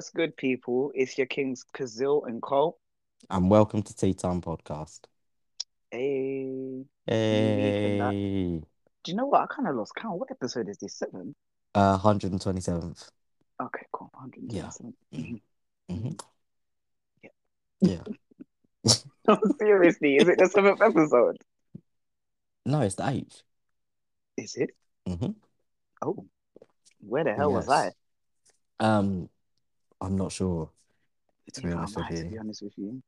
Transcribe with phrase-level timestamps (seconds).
[0.00, 0.92] What's good, people?
[0.94, 2.78] It's your kings Kazil and Cole.
[3.28, 5.00] And welcome to Tea Time Podcast.
[5.90, 8.62] Hey, Hey,
[9.04, 9.42] do you know what?
[9.42, 10.18] I kind of lost count.
[10.18, 10.94] What episode is this?
[10.94, 11.34] Seven.
[11.74, 13.10] uh, 127th.
[13.60, 14.08] Okay, cool.
[14.14, 14.94] 127.
[15.12, 15.40] Mhm.
[15.90, 16.08] hmm
[17.22, 17.30] Yeah.
[17.82, 18.94] Yeah.
[19.28, 21.36] No, seriously, is it the seventh episode?
[22.64, 23.42] No, it's the 8th.
[24.38, 24.70] Is it?
[25.06, 25.32] Mm-hmm.
[26.00, 26.24] Oh,
[27.00, 27.92] where the hell was I?
[28.80, 29.28] Um,
[30.00, 30.70] I'm not sure,
[31.54, 32.38] to be honest with to be you.
[32.38, 33.02] honest with you.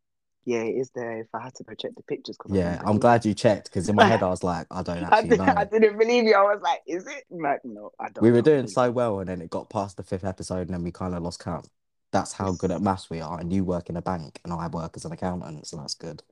[0.44, 1.18] Yeah, it is there.
[1.20, 3.94] If I had to go check the pictures, Yeah, I'm glad you checked because in
[3.96, 6.34] my head I was like, I don't I, actually did, I didn't believe you.
[6.34, 7.24] I was like, is it?
[7.30, 8.42] I'm like, no, I don't We were know.
[8.42, 11.14] doing so well and then it got past the fifth episode and then we kind
[11.14, 11.68] of lost count.
[12.10, 13.38] That's how good at maths we are.
[13.38, 16.22] And you work in a bank and I work as an accountant, so that's good.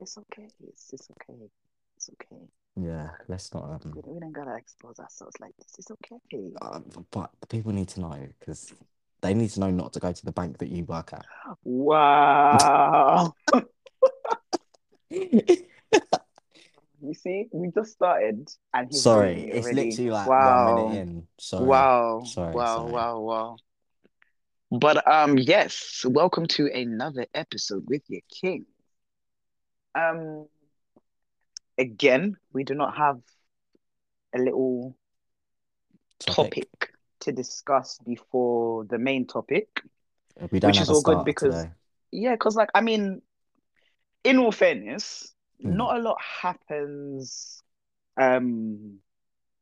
[0.00, 0.48] it's okay.
[0.68, 1.38] It's, it's okay.
[1.96, 2.42] It's okay.
[2.76, 5.74] Yeah, let's not We um don't, we don't gotta expose ourselves like this.
[5.78, 6.20] It's okay.
[6.60, 8.72] Uh, but the people need to know because
[9.24, 11.24] they need to know not to go to the bank that you work at.
[11.64, 13.32] Wow.
[17.06, 19.90] You see, we just started and he's Sorry, it it's already.
[19.90, 21.02] literally like one minute Wow.
[21.02, 21.26] in.
[21.38, 22.22] Sorry, Wow.
[22.24, 22.76] sorry, Wow.
[22.76, 22.92] sorry.
[22.92, 23.20] Wow.
[23.20, 23.56] Wow.
[24.70, 28.64] But um, yes, welcome to another episode with your king.
[29.94, 30.46] Um,
[31.76, 33.20] again, we do not have
[34.34, 34.96] a little
[36.20, 36.66] Topic.
[36.68, 36.93] topic
[37.24, 39.68] to discuss before the main topic,
[40.50, 41.72] We don't which is all good because today.
[42.12, 43.22] yeah, because like I mean,
[44.24, 45.70] in all fairness, Hmm.
[45.70, 47.62] not a lot happens
[48.20, 48.98] um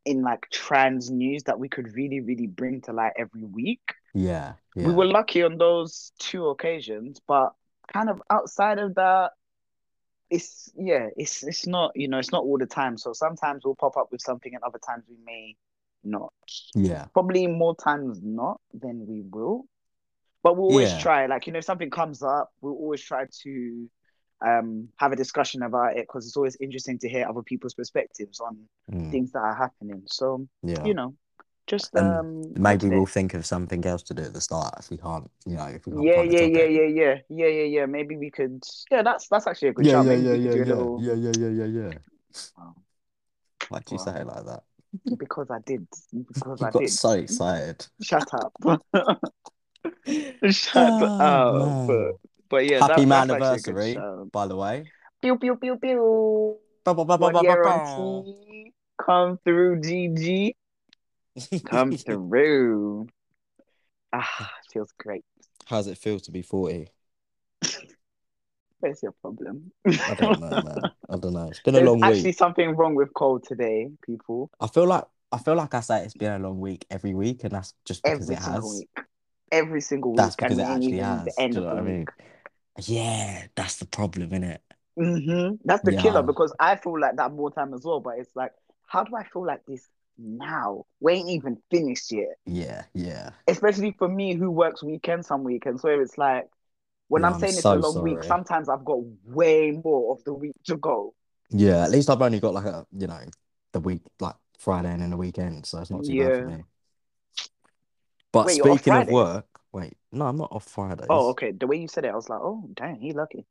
[0.05, 3.83] in like trans news that we could really, really bring to light every week.
[4.15, 7.53] Yeah, We were lucky on those two occasions, but
[7.93, 9.33] kind of outside of that,
[10.31, 12.97] it's yeah, it's it's not, you know, it's not all the time.
[12.99, 15.57] So sometimes we'll pop up with something and other times we may
[16.05, 16.33] not.
[16.75, 19.67] yeah, Probably more times not than we will.
[20.43, 23.27] But we'll always yeah, try, like, you know, if something comes up, we'll always try
[23.45, 23.91] to
[24.45, 28.41] um have a discussion about it because it's always interesting to hear other people's perspectives
[28.41, 28.59] on
[28.91, 30.03] mm, things that are happening.
[30.07, 30.87] So, yeah.
[30.87, 31.15] you know,
[31.67, 34.97] just um maybe we'll think of something else to do at the start if we
[34.99, 37.87] can't, you know, if we can't Yeah, yeah, yeah, yeah, yeah, yeah, yeah, yeah.
[37.87, 38.63] Maybe we could.
[38.91, 40.07] Yeah, that's that's actually a good Yeah, shout.
[40.07, 40.97] yeah, yeah, yeah, yeah, little.
[40.97, 41.99] yeah, yeah, yeah, yeah, yeah.
[42.57, 42.75] Wow,
[43.69, 44.65] Why'd you say it like that?
[45.19, 45.87] Because I did.
[46.13, 46.91] Because You I got did.
[46.91, 47.87] so excited.
[48.01, 48.53] Shut up.
[50.51, 51.87] Shut Oh up.
[51.87, 52.15] But
[52.49, 53.95] but yeah, Happy that that's actually a good anniversary,
[54.33, 54.85] by the way.
[55.21, 56.57] Pew pew pew pew.
[56.85, 58.25] Ba, ba, ba, ba, ba, ba.
[58.99, 60.55] Come through, GG.
[61.65, 63.09] Come through.
[64.13, 65.25] Ah, feels great.
[65.67, 66.89] How does it feel to be 40?
[68.83, 69.73] Where's your problem?
[70.07, 70.91] I don't know, man.
[71.09, 71.49] I don't know.
[71.49, 72.33] It's been a There's long actually week.
[72.33, 74.51] something wrong with Cole today, people.
[74.61, 77.45] I feel like I feel like I say it's been a long week every week,
[77.45, 78.77] and that's just because Every it single has.
[78.77, 78.91] week.
[79.51, 81.45] Every single That's week, because and it it actually has.
[81.45, 82.09] the Do you know what I mean?
[82.09, 82.11] week.
[82.81, 84.61] Yeah, that's the problem, innit?
[84.97, 88.01] hmm That's the killer because I feel like that more time as well.
[88.01, 88.53] But it's like,
[88.87, 89.89] how do I feel like this
[90.19, 90.85] now?
[91.01, 92.37] We ain't even finished yet.
[92.47, 93.33] yeah, yeah.
[93.49, 96.49] Especially for me who works weekends some weekends, where it's like
[97.13, 100.13] when Yeah, I'm I'm saying it's a so long week, sometimes I've got way more
[100.15, 101.13] of the week to go.
[101.51, 103.21] Yeah, at least I've only got like a, you know,
[103.73, 106.65] the week like Friday and then the weekend, so it's not too bad for me.
[108.33, 111.05] But Wait, speaking of work, wait, no, I'm not off Friday.
[111.11, 111.53] Oh, okay.
[111.53, 113.45] The way you said it, I was like, oh, dang, he lucky.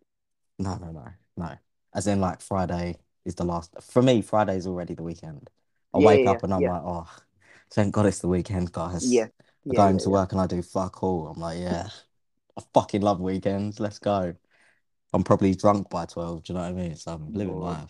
[0.57, 1.05] No, no, no,
[1.37, 1.55] no.
[1.93, 3.73] As in, like Friday is the last.
[3.81, 5.49] For me, Friday is already the weekend.
[5.93, 7.07] I Yeah, wake yeah, up and I'm yeah, like, oh,
[7.71, 9.23] thank God it's the weekend, guys.
[9.23, 9.27] yeah,
[9.69, 10.17] I yeah, go yeah, into yeah.
[10.17, 11.27] work and I do fuck all.
[11.27, 11.89] I'm like, yeah,
[12.61, 13.79] I fucking love weekends.
[13.79, 14.33] Let's go.
[15.13, 16.43] I'm probably drunk by 12.
[16.43, 16.95] Do you know what I mean?
[16.95, 17.77] So I'm living Lord.
[17.77, 17.89] life.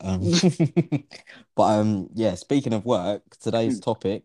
[0.00, 0.20] Um,
[1.56, 2.34] but um, yeah.
[2.34, 4.24] Speaking of work, today's Mm, topic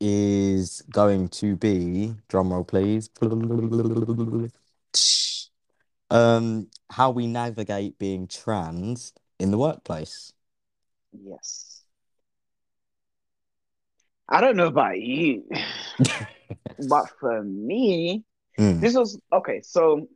[0.00, 3.10] is going to be drum roll, please.
[6.10, 10.32] Um, how we navigate being trans in the workplace.
[11.12, 11.82] Yes.
[14.28, 15.44] I don't know about you,
[16.88, 18.22] but for me,
[18.58, 19.60] Mm, this was okay.
[19.62, 20.08] So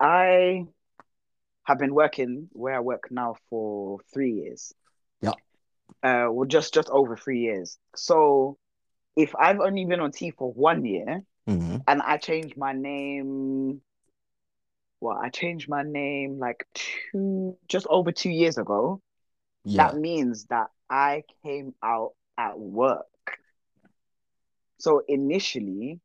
[0.00, 0.66] I
[1.64, 4.74] have been working where I work now for three years.
[5.20, 5.34] yeah.
[6.02, 7.78] Uh, well, just just over three years.
[7.96, 8.58] So
[9.16, 13.80] if I've only been on T for one year hmm and I changed my name,
[15.00, 19.00] well, I changed my name like two, just over two years ago.
[19.64, 19.92] Yeah.
[19.92, 23.06] That means that I came out at work.
[24.78, 26.00] So initially,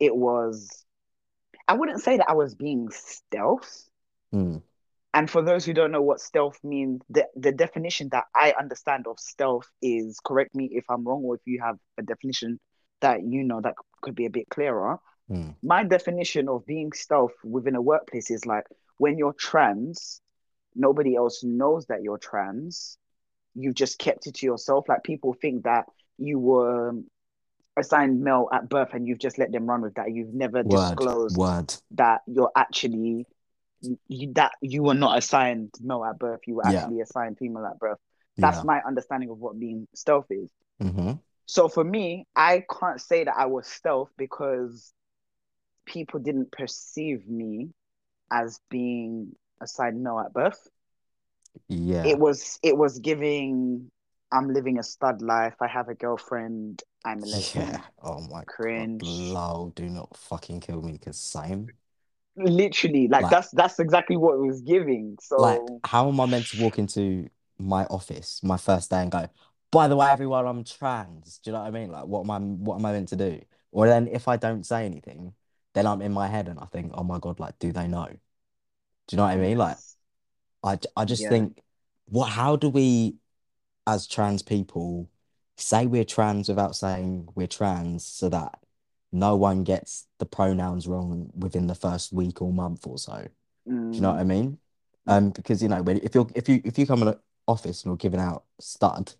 [0.00, 0.84] it was,
[1.68, 3.88] I wouldn't say that I was being stealth.
[4.32, 4.62] Mm,
[5.14, 9.06] And for those who don't know what stealth means, the, the definition that I understand
[9.06, 12.60] of stealth is correct me if I'm wrong, or if you have a definition
[13.00, 14.98] that you know that could be a bit clearer.
[15.30, 15.56] Mm.
[15.62, 18.64] My definition of being stealth within a workplace is like
[18.98, 20.20] when you're trans,
[20.74, 22.98] nobody else knows that you're trans.
[23.54, 24.88] You've just kept it to yourself.
[24.88, 25.86] Like people think that
[26.18, 26.92] you were
[27.80, 30.12] assigned male at birth and you've just let them run with that.
[30.12, 31.74] You've never Word, disclosed word.
[31.92, 33.26] that you're actually
[34.08, 36.40] you, that you were not assigned male at birth.
[36.46, 36.82] You were Yeah.
[36.84, 37.98] actually assigned female at birth.
[38.38, 38.64] That's Yeah.
[38.64, 40.50] my understanding of what being stealth is.
[40.80, 41.12] hmm
[41.46, 44.92] So for me, I can't say that I was stealth because
[45.86, 47.70] people didn't perceive me
[48.30, 50.68] as being assigned male at birth.
[51.68, 52.04] Yeah.
[52.06, 53.90] It was it was giving
[54.32, 55.54] I'm living a stud life.
[55.60, 56.82] I have a girlfriend.
[57.04, 57.66] I'm a lesbian.
[57.68, 57.80] Yeah.
[58.02, 59.02] Oh my Cringe.
[59.02, 59.08] God.
[59.08, 61.70] Lol, do not fucking kill me because same.
[62.36, 65.16] Literally, like, Like- that's that's exactly what it was giving.
[65.20, 69.10] So Like, how am I meant to walk into my office my first day and
[69.12, 69.28] go,
[69.70, 71.38] by the way, everyone, I'm trans.
[71.38, 71.90] Do you know what I mean?
[71.90, 73.40] Like, what am I what am I meant to do?
[73.72, 75.34] Or then if I don't say anything,
[75.74, 78.06] then I'm in my head and I think, oh my God, like, do they know?
[78.08, 78.16] Do
[79.14, 79.58] you know what I mean?
[79.58, 79.76] Like,
[80.64, 81.28] I I just Yeah.
[81.28, 81.62] think,
[82.06, 83.16] what, how do we,
[83.86, 85.08] as trans people,
[85.60, 88.58] say we're trans without saying we're trans so that
[89.12, 93.22] no one gets the pronouns wrong within the first week or month or so?
[93.22, 93.28] Do
[94.00, 94.58] you know what I mean?
[95.08, 97.82] Um, because you know, when if you're if you if you come in an office
[97.84, 99.14] and you're giving out stud,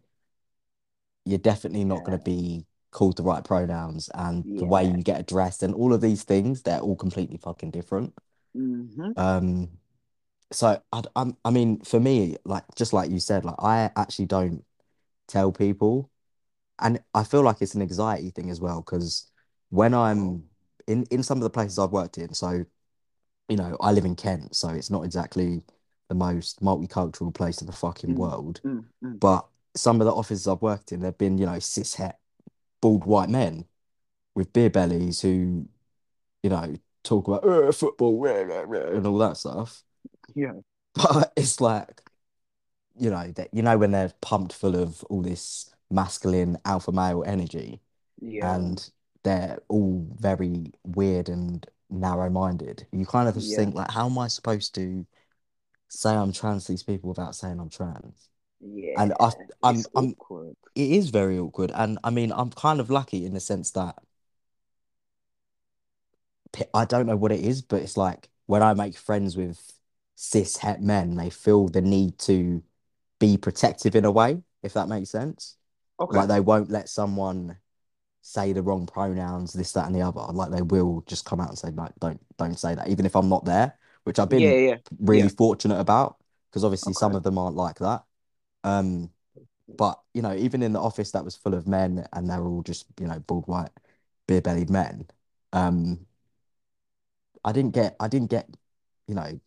[1.24, 5.20] you're definitely not going to be called the right pronouns, and the way you get
[5.20, 8.14] addressed and all of these things, they're all completely fucking different.
[8.54, 9.68] hmm Um,
[10.52, 14.26] so I, I'm, I mean, for me, like just like you said, like I actually
[14.26, 14.64] don't
[15.28, 16.10] tell people,
[16.80, 19.30] and I feel like it's an anxiety thing as well because
[19.70, 20.44] when I'm
[20.86, 22.64] in in some of the places I've worked in, so
[23.48, 25.62] you know, I live in Kent, so it's not exactly
[26.08, 28.16] the most multicultural place in the fucking Mm.
[28.16, 29.20] world, mm mm.
[29.20, 32.14] but some of the offices I've worked in, they've been, you know, cishet,
[32.80, 33.66] bald white men
[34.34, 35.68] with beer bellies who,
[36.42, 39.84] you know, talk about "Uh, football rah, rah, rah," and all that stuff.
[40.34, 40.52] Yeah.
[40.94, 42.02] But it's like,
[42.98, 47.24] you know, that you know when they're pumped full of all this masculine alpha male
[47.26, 47.80] energy,
[48.20, 48.54] Yeah.
[48.54, 48.90] and
[49.22, 52.86] they're all very weird and narrow-minded.
[52.92, 53.56] You kind of just Yeah.
[53.56, 55.06] think like, how am I supposed to
[55.88, 58.28] say I'm trans to these people without saying I'm trans?
[58.60, 59.02] Yeah.
[59.02, 59.32] And I,
[59.62, 60.56] I'm, It's I'm, awkward.
[60.74, 61.72] it is very awkward.
[61.74, 63.96] And I mean, I'm kind of lucky in the sense that
[66.74, 69.72] I don't know what it is, but it's like when I make friends with
[70.16, 72.62] cis het men, they feel the need to
[73.18, 75.56] be protective in a way, if that makes sense.
[76.00, 76.20] Okay.
[76.20, 77.58] Like they won't let someone
[78.22, 80.20] say the wrong pronouns, this, that, and the other.
[80.32, 83.16] Like they will just come out and say, like, don't don't say that, even if
[83.16, 84.76] I'm not there, which I've been Yeah, yeah.
[85.00, 85.30] really yeah.
[85.30, 86.18] fortunate about,
[86.50, 87.16] because obviously some Okay.
[87.16, 88.04] of them aren't like that.
[88.64, 89.10] Um,
[89.78, 92.62] but you know, even in the office that was full of men and they're all
[92.62, 93.70] just, you know, bald white,
[94.28, 95.06] beer bellied men,
[95.52, 96.06] um,
[97.44, 98.48] I didn't get I didn't get,
[99.06, 99.40] you know,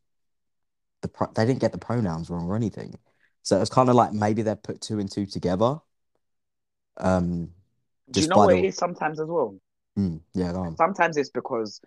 [1.01, 2.95] the pro they didn't get the pronouns wrong or anything.
[3.43, 5.79] So it was kind of like maybe they put two and two together.
[6.97, 7.49] Um,
[8.11, 9.55] Do you know what it is sometimes as well?
[9.97, 10.73] Mm, yeah.
[10.75, 11.81] Sometimes it's because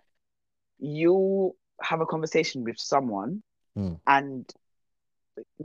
[0.79, 3.41] you have a conversation with someone
[3.75, 3.99] Mm.
[4.07, 4.51] and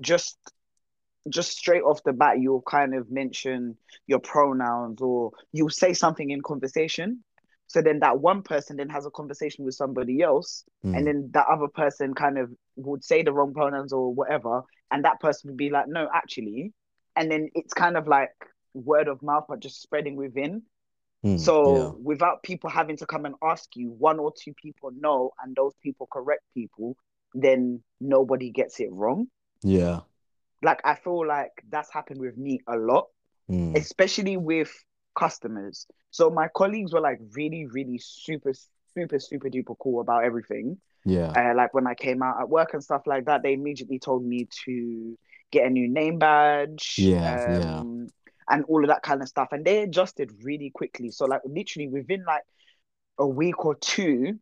[0.00, 0.37] just
[1.29, 6.31] just straight off the bat you'll kind of mention your pronouns or you'll say something
[6.31, 7.23] in conversation.
[7.69, 11.31] So then that one person then has a conversation with somebody else Mm, and then
[11.33, 15.50] that other person kind of would say the wrong pronouns or whatever and that person
[15.50, 16.73] would be like no actually
[17.16, 18.35] and then it's kind of like
[18.75, 20.62] word of mouth but just spreading within.
[21.25, 25.33] Mm, so without people having to come and ask you one or two people know
[25.43, 26.97] and those people correct people
[27.35, 29.26] then nobody gets it wrong.
[29.62, 30.00] Yeah, yeah.
[30.62, 33.07] like i feel like that's happened with me a lot
[33.50, 34.71] Mm, especially with
[35.19, 35.87] customers.
[36.11, 38.52] So my colleagues were like really really super
[38.95, 40.79] super super duper cool about everything.
[41.05, 43.99] Yeah, uh, like when I came out at work and stuff like that, they immediately
[43.99, 45.19] told me to
[45.52, 47.83] get a new name badge, Yeah, yeah.
[48.52, 49.50] And all of that kind of stuff.
[49.52, 51.11] And they adjusted really quickly.
[51.11, 52.44] So like literally within like
[53.18, 54.38] a week or two,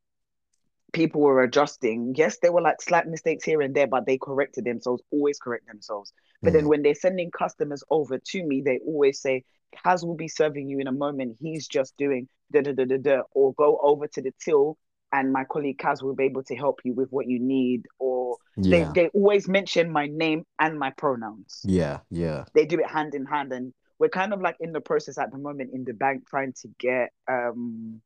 [0.93, 2.14] people were adjusting.
[2.17, 5.67] Yes, there were like slight mistakes here and there, but they corrected themselves, always correct
[5.69, 6.12] themselves.
[6.45, 9.45] But then Mm, when they're sending customers over to me, they always say,
[9.85, 11.37] Kaz will be serving you in a moment.
[11.40, 14.79] He's just doing da da da da da, or go over to the till
[15.12, 17.87] and my colleague Kaz will be able to help you with what you need.
[17.99, 18.38] Or
[18.69, 21.69] they, they always mention my name and my pronouns.
[21.69, 22.45] yeah, yeah.
[22.55, 23.52] They do it hand in hand.
[23.52, 26.52] And we're kind of like in the process at the moment in the bank trying
[26.54, 28.00] to get um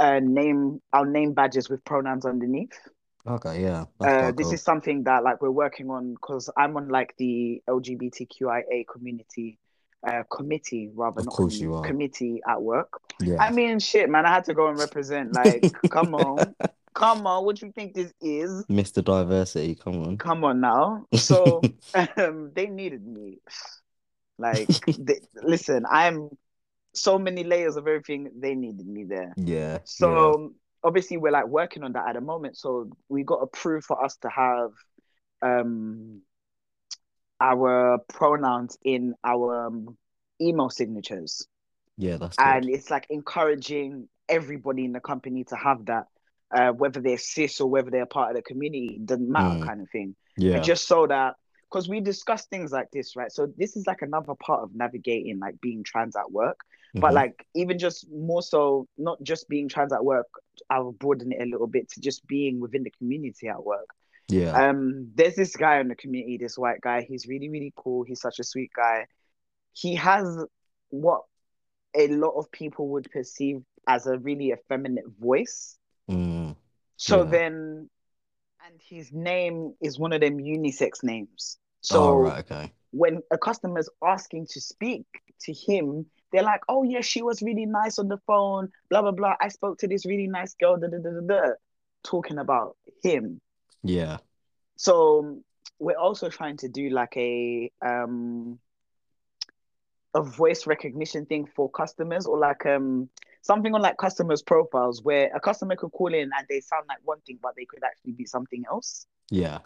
[0.00, 2.72] a name our name badges with pronouns underneath.
[3.26, 4.54] Okay, yeah, Uh, this cool.
[4.54, 9.58] is something that like we're working on because I'm on like the LGBTQIA community
[10.06, 11.82] uh, committee rather Of not course you are.
[11.82, 12.88] committee at work.
[13.20, 13.42] Yeah.
[13.42, 15.34] I mean, shit, man, I had to go and represent.
[15.34, 16.54] Like, come on,
[16.94, 18.64] come on, what do you think this is?
[18.66, 19.04] Mr.
[19.04, 20.16] Diversity, come on.
[20.16, 21.04] Come on now.
[21.14, 21.60] So
[22.16, 23.38] um, they needed me.
[24.38, 24.68] Like,
[24.98, 26.30] they, listen, I'm
[26.94, 28.30] so many layers of everything.
[28.40, 29.34] They needed me there.
[29.36, 29.78] yeah.
[29.84, 30.52] So
[30.82, 32.56] obviously we're like working on that at the moment.
[32.56, 34.70] So we got approved for us to have
[35.42, 36.22] um
[37.40, 39.96] our pronouns in our um,
[40.40, 41.46] email signatures.
[41.96, 42.46] yeah, yeah, that's good.
[42.46, 46.04] And it's like encouraging everybody in the company to have that,
[46.54, 49.64] uh, whether they're cis or whether they're part of the community, doesn't matter Mm.
[49.66, 50.16] kind of thing.
[50.36, 50.56] yeah.
[50.56, 51.34] And just so that
[51.70, 53.30] because we discuss things like this, right?
[53.32, 56.60] So this is like another part of navigating like being trans at work.
[57.00, 57.14] But Mhm.
[57.14, 60.26] like even just more so, not just being trans at work,
[60.70, 63.88] I'll broaden it a little bit to just being within the community at work.
[64.28, 64.52] yeah.
[64.68, 67.02] Um, there's this guy in the community, this white guy.
[67.02, 68.02] He's really, really cool.
[68.04, 69.06] He's such a sweet guy.
[69.72, 70.26] He has
[70.90, 71.22] what
[71.94, 75.78] a lot of people would perceive as a really effeminate voice.
[76.08, 76.56] Mm.
[76.96, 77.30] So Yeah.
[77.30, 77.90] then,
[78.68, 81.58] and his name is one of them unisex names.
[81.80, 82.72] So oh, right, okay.
[82.90, 85.06] when a customer's asking to speak
[85.42, 89.12] to him, they're like, "Oh yeah, she was really nice on the phone." Blah blah
[89.12, 89.34] blah.
[89.40, 90.76] I spoke to this really nice girl.
[90.76, 91.50] Da, da, da, da, da,
[92.04, 93.40] talking about him.
[93.82, 94.18] Yeah.
[94.76, 95.42] So
[95.78, 98.58] we're also trying to do like a um
[100.14, 103.08] a voice recognition thing for customers, or like um
[103.42, 106.98] something on like customers' profiles where a customer could call in and they sound like
[107.04, 109.06] one thing, but they could actually be something else.
[109.30, 109.58] Yeah.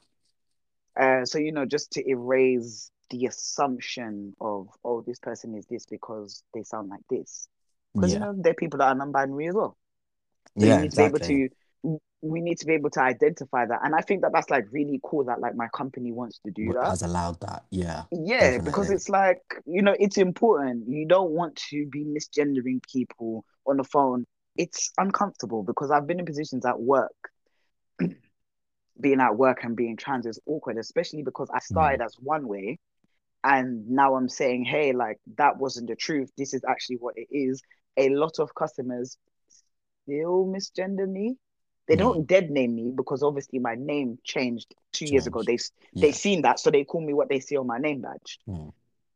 [0.99, 5.87] Uh, so you know, just to erase the assumption of oh, this person is this
[5.87, 7.49] because they sound like this.
[7.95, 8.19] Because Yeah.
[8.19, 9.77] you know, there are people that are non-binary as well.
[10.59, 11.49] So Yeah, you need to be able to.
[12.25, 15.01] We need to be able to identify that, and I think that that's like really
[15.03, 16.85] cool that like my company wants to do that.
[16.85, 17.65] has allowed that.
[17.71, 18.05] Yeah.
[18.13, 20.89] Yeah, because it's like you know, it's important.
[20.89, 24.27] You don't want to be misgendering people on the phone.
[24.57, 27.13] It's uncomfortable because I've been in positions at work
[29.01, 32.79] being at work and being trans is awkward, especially because I started as one way
[33.45, 36.31] and now I'm saying, hey, like that wasn't the truth.
[36.37, 37.63] This is actually what it is.
[37.97, 41.37] A lot of customers still misgender me.
[41.89, 41.99] They Mm.
[41.99, 45.43] don't dead name me because obviously my name changed two years ago.
[45.43, 45.59] They
[46.01, 48.39] they seen that, so they call me what they see on my name badge.
[48.49, 48.73] Mm.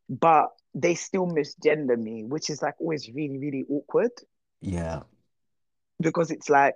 [0.09, 4.11] But they still misgender me, which is like always really, really awkward
[4.61, 5.03] Yeah.
[6.01, 6.75] because it's like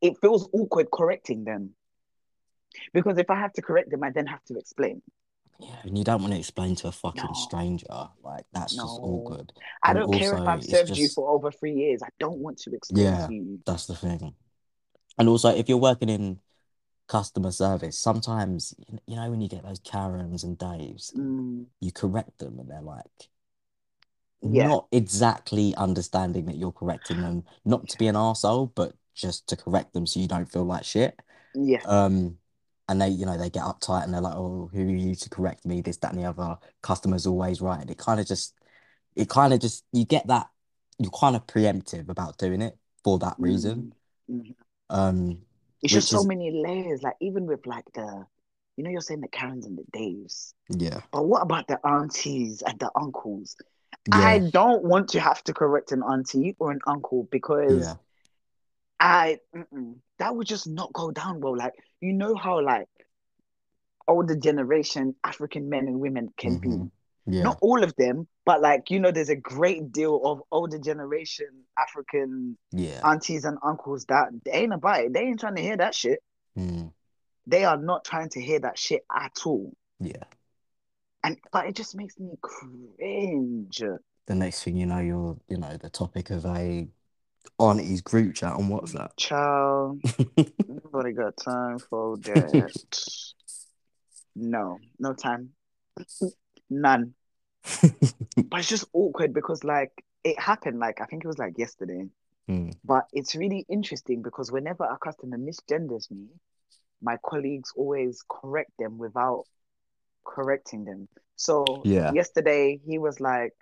[0.00, 1.70] it feels awkward correcting them.
[2.94, 5.02] Because if I have to correct them, I then have to explain.
[5.58, 5.76] Yeah.
[5.82, 7.32] And you don't want to explain to a fucking No.
[7.34, 8.08] stranger.
[8.22, 9.04] Like that's just No.
[9.04, 9.52] awkward.
[9.82, 12.02] I And don't care if I've served you for over three years.
[12.02, 13.26] I don't want to explain Yeah.
[13.26, 13.60] to you.
[13.66, 14.34] That's the thing.
[15.18, 16.40] And also, if you're working in
[17.08, 18.74] customer service, sometimes
[19.06, 22.80] you know when you get those Karens and Daves, Mm, you correct them and they're
[22.80, 23.28] like
[24.42, 24.68] Yeah.
[24.68, 29.56] not exactly understanding that you're correcting them, not to be an arsehole, but just to
[29.56, 31.18] correct them so you don't feel like shit.
[31.54, 31.82] yeah.
[31.84, 32.38] Um,
[32.88, 35.28] and they, you know, they get uptight and they're like, "Oh, who are you to
[35.30, 35.80] correct me?
[35.80, 37.80] This, that, and the other." Customer's always right.
[37.80, 38.54] And it kind of just,
[39.14, 40.48] it kind of just, you get that,
[40.98, 43.94] you're kind of preemptive about doing it for that reason.
[44.28, 44.54] Mm, mhm.
[44.88, 45.38] Um,
[45.82, 47.02] It's just so is- many layers.
[47.02, 48.26] Like even with like the,
[48.76, 52.62] you know, you're saying the Karens and the Daves, yeah, but what about the aunties
[52.62, 53.56] and the uncles?
[54.12, 57.94] I don't want to have to correct an auntie or an uncle because yeah,
[58.98, 59.38] I
[60.18, 61.56] that would just not go down well.
[61.56, 62.88] Like you know how like
[64.08, 66.68] older generation African men and women can be.
[66.68, 66.90] Mhm.
[67.26, 70.78] yeah, Not all of them, but like you know, there's a great deal of older
[70.78, 75.12] generation African yeah, aunties and uncles that they ain't about it.
[75.12, 76.20] They ain't trying to hear that shit.
[76.58, 76.92] mm,
[77.46, 79.72] They are not trying to hear that shit at all.
[80.00, 80.24] yeah.
[81.22, 83.82] And but it just makes me cringe.
[84.26, 86.88] The next thing you know, you're, you know, the topic of a
[87.58, 89.10] auntie's group chat on WhatsApp.
[89.16, 90.00] Child,
[90.68, 92.72] nobody got time for that.
[94.36, 95.50] No, no time.
[96.70, 97.14] None.
[98.50, 99.92] But it's just awkward because like
[100.24, 102.08] it happened like I think it was like yesterday.
[102.48, 106.26] Mm, But it's really interesting because whenever a customer misgenders me,
[107.02, 109.44] my colleagues always correct them without
[110.24, 111.08] correcting them.
[111.36, 112.08] So Yeah.
[112.08, 113.54] yesterday he was like,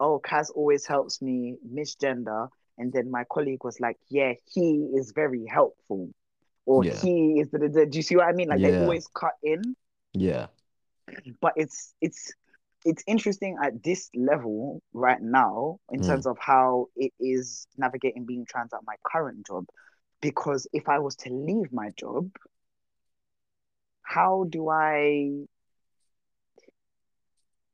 [0.00, 2.48] Oh, Kaz always helps me misgender.
[2.78, 6.10] And then my colleague was like, Yeah, he is very helpful.
[6.66, 7.00] Or Yeah.
[7.00, 7.84] he is The, da.
[7.86, 8.48] do you see what I mean?
[8.48, 9.76] Like they always cut in
[10.14, 10.48] yeah,
[11.40, 12.32] but it's it's
[12.84, 16.02] it's interesting at this level right now in Mm.
[16.02, 19.64] terms of how it is navigating being trans at my current job
[20.20, 22.30] because if i was to leave my job
[24.02, 25.44] how do i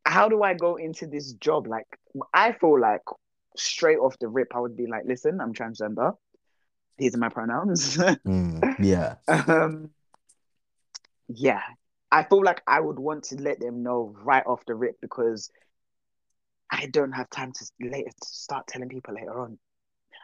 [0.06, 1.66] how do I go into this job?
[1.66, 1.86] Like,
[2.32, 3.02] I feel like
[3.56, 6.14] straight off the rip, I would be like, listen, I'm transgender.
[6.98, 7.98] These are my pronouns.
[8.26, 9.16] Mm, yeah.
[9.28, 9.90] um,
[11.28, 11.60] yeah,
[12.10, 15.50] I feel like I would want to let them know right off the rip because
[16.70, 19.58] I don't have time to later to start telling people later on.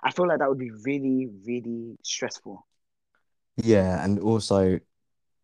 [0.02, 2.66] I feel like that would be really, really stressful.
[3.56, 4.80] Yeah, and also,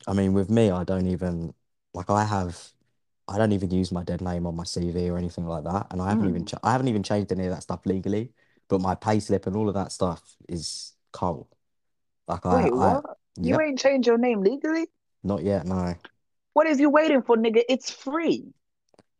[0.06, 1.54] I mean, with me, I don't even
[1.94, 2.72] like I have
[3.28, 6.00] I don't even use my dead name on my CV or anything like that, and
[6.02, 6.46] I haven't even Mm.
[6.46, 8.32] ch I haven't even changed any of that stuff legally,
[8.68, 11.48] but my payslip and all of that stuff is cold.
[12.28, 13.04] Like I Wait, I what?
[13.40, 14.88] You yep, ain't changed your name legally?
[15.22, 15.94] not yet, no.
[16.52, 17.62] What is you waiting for, nigga?
[17.70, 18.52] It's free.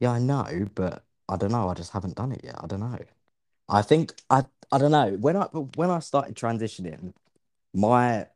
[0.00, 1.68] Yeah, I know, but I don't know.
[1.68, 2.56] I just haven't done it yet.
[2.62, 2.98] I don't know.
[3.68, 5.12] I think I I don't know.
[5.20, 7.14] When I when I started transitioning,
[7.74, 8.28] my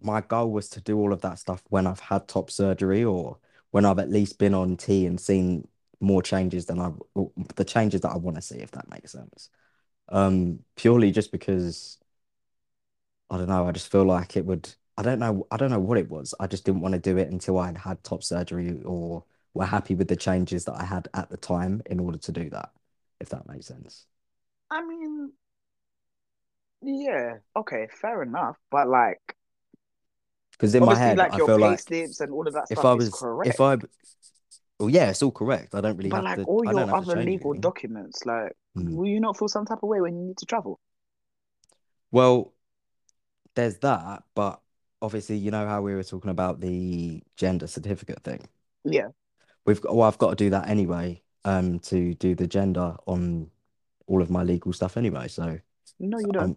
[0.00, 3.38] my goal was to do all of that stuff when I've had top surgery or
[3.72, 5.68] when I've at least been on T and seen
[6.00, 6.92] more changes than I
[7.56, 9.50] the changes that I want to see, if that makes sense.
[10.10, 11.98] Um, purely just because
[13.30, 15.80] I don't know, I just feel like it would I don't know I don't know
[15.80, 16.34] what it was.
[16.40, 19.24] I just didn't want to do it until I had had top surgery or
[19.54, 22.50] were happy with the changes that I had at the time in order to do
[22.50, 22.72] that,
[23.20, 24.06] if that makes sense.
[24.70, 25.32] I mean,
[26.82, 28.56] yeah, okay, fair enough.
[28.70, 29.36] But like,
[30.62, 32.78] Because in my head, like I your feel like slips and all of that if
[32.78, 33.60] stuff I is was if.
[33.60, 33.76] I
[34.78, 35.74] well yeah, it's all correct.
[35.74, 37.60] I don't really But have like to all your other legal anything.
[37.60, 38.94] documents, like, Hmm.
[38.96, 40.78] will you not feel some type of way when you need to travel?
[42.10, 42.52] Well,
[43.54, 44.60] there's that, but
[45.00, 48.48] obviously, you know how we were talking about the gender certificate thing.
[48.84, 49.08] Yeah.
[49.64, 53.50] We've got, well, I've got to do that anyway, um, to do the gender on
[54.06, 55.28] all of my legal stuff anyway.
[55.28, 55.58] So,
[55.98, 56.44] No, you don't.
[56.44, 56.56] um,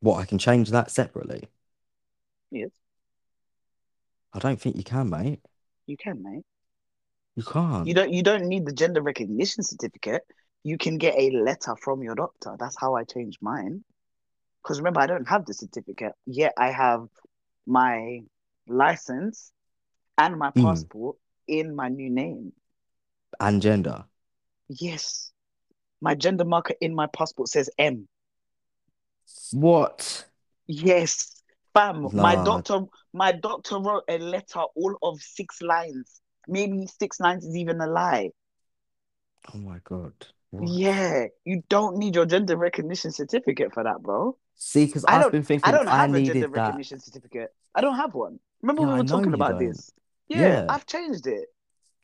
[0.00, 1.48] what I can change that separately.
[2.50, 2.70] Yes,
[4.34, 5.40] I don't think you can, mate.
[5.86, 6.44] you can, mate.
[7.36, 7.86] You can't.
[7.86, 8.12] You don't.
[8.12, 10.22] You don't need the gender recognition certificate.
[10.62, 12.56] You can get a letter from your doctor.
[12.58, 13.84] That's how I changed mine.
[14.62, 16.52] Because remember, I don't have the certificate yet.
[16.56, 17.06] I have
[17.66, 18.20] my
[18.68, 19.50] license
[20.16, 20.62] and my Mm.
[20.62, 21.16] passport
[21.48, 22.52] in my new name.
[23.40, 24.04] And gender.
[24.68, 25.32] Yes,
[26.00, 28.06] my gender marker in my passport says M.
[29.52, 30.26] What?
[30.66, 31.31] Yes,
[31.74, 32.08] fam.
[32.12, 32.80] My doctor,
[33.12, 36.20] my doctor wrote a letter all of six lines.
[36.48, 38.30] Maybe six lines is even a lie.
[39.54, 40.12] Oh my God.
[40.50, 40.70] What?
[40.70, 44.36] Yeah, you don't need your gender recognition certificate for that, bro.
[44.56, 45.32] See, because I I've don't.
[45.32, 46.50] been I thinking don't have a gender that.
[46.50, 47.50] recognition certificate.
[47.74, 48.38] I don't have one.
[48.60, 49.68] Remember Yeah, we were talking about don't.
[49.70, 49.90] this.
[50.28, 50.66] Yeah, Yeah.
[50.68, 51.48] I've changed it.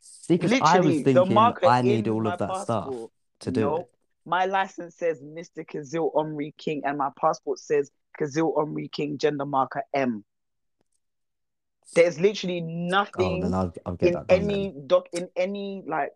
[0.01, 2.93] See, because I was thinking I need all of that stuff
[3.41, 3.89] to do No, it.
[4.25, 5.65] my license says Mr.
[5.67, 10.23] Kazil Omri King, and my passport says Kazil Omri King gender marker M.
[11.95, 14.25] There's literally Oh, nothing then I'll I'll in then.
[14.29, 16.13] any doc in any like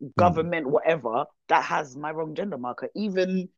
[0.00, 0.16] Mm.
[0.16, 2.88] government whatever that has my wrong gender marker.
[2.94, 3.48] Even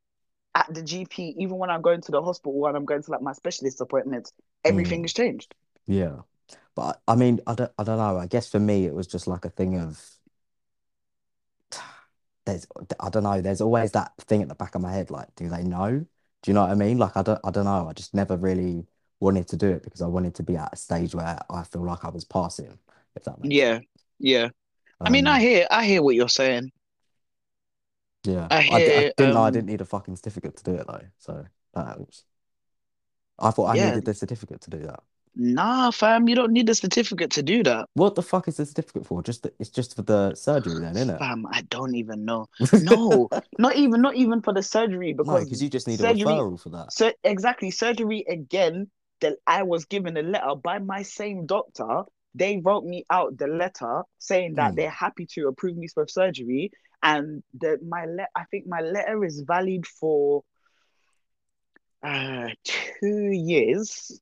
[0.54, 3.22] at the GP, even when I'm going to the hospital and I'm going to like
[3.22, 4.32] my specialist appointments,
[4.64, 5.04] everything Mm.
[5.04, 5.54] has changed.
[5.86, 6.22] Yeah.
[6.74, 8.18] But I mean, I don't I don't know.
[8.18, 10.02] I guess for me it was just like a thing of
[12.46, 12.66] there's
[12.98, 15.48] I don't know, there's always that thing at the back of my head, like, do
[15.48, 16.06] they know?
[16.42, 16.98] Do you know what I mean?
[16.98, 17.88] Like I don't I don't know.
[17.88, 18.86] I just never really
[19.20, 21.84] wanted to do it because I wanted to be at a stage where I feel
[21.84, 22.78] like I was passing,
[23.16, 23.84] if that makes Yeah, sense.
[24.18, 24.48] yeah.
[25.04, 26.72] I mean, I Um, hear, I hear what you're saying.
[28.24, 28.50] yeah.
[28.50, 30.74] I I, I hear, didn't know I um, didn't need a fucking certificate to do
[30.74, 32.24] it though, so that helps.
[33.40, 33.76] I thought I yeah.
[33.76, 35.02] needed the certificate to do that.
[35.36, 37.88] Nah, fam, you don't need a certificate to do that.
[37.94, 39.22] What the fuck is the certificate for?
[39.22, 41.18] Just the, it's just for the surgery then, isn't it?
[41.18, 42.48] Fam, I don't even know.
[42.82, 46.04] No, not even, not even for the surgery No, because because you just need a
[46.04, 46.92] referral for that.
[46.92, 48.90] so exactly surgery again.
[49.20, 52.04] That I was given a letter by my same doctor.
[52.34, 54.76] They wrote me out the letter saying that Mm.
[54.76, 56.70] they're happy to approve me for surgery,
[57.02, 60.42] and that my le- I think my letter is valid for
[62.02, 64.18] uh two years.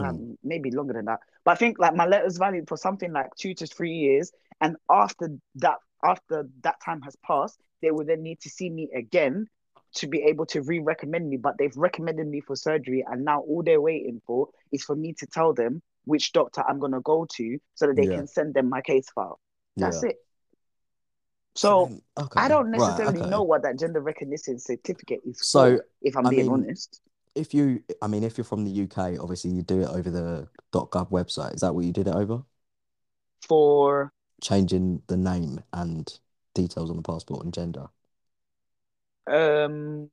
[0.00, 0.08] Mm.
[0.08, 1.20] um, maybe longer than that.
[1.44, 4.76] But I think like my letter's valid for something like two to three years, and
[4.90, 9.46] after that, after that time has passed, they will then need to see me again
[9.94, 11.36] to be able to re-recommend me.
[11.36, 15.14] But they've recommended me for surgery, and now all they're waiting for is for me
[15.14, 18.14] to tell them which doctor I'm gonna go to, so that they Yeah.
[18.14, 19.40] can send them my case file.
[19.78, 20.02] That's Yeah.
[20.02, 20.16] it.
[21.54, 23.30] So then, okay, I don't right, necessarily okay.
[23.30, 27.00] know what that gender recognition certificate is So, for, if I'm I being mean, honest.
[27.34, 30.48] If you, I mean, if you're from the UK, obviously you do it over the
[30.72, 31.54] .gov website.
[31.54, 32.42] Is that what you did it over?
[33.48, 34.12] For
[34.42, 36.18] Changing the name and
[36.54, 37.88] details on the passport and gender.
[39.26, 40.10] um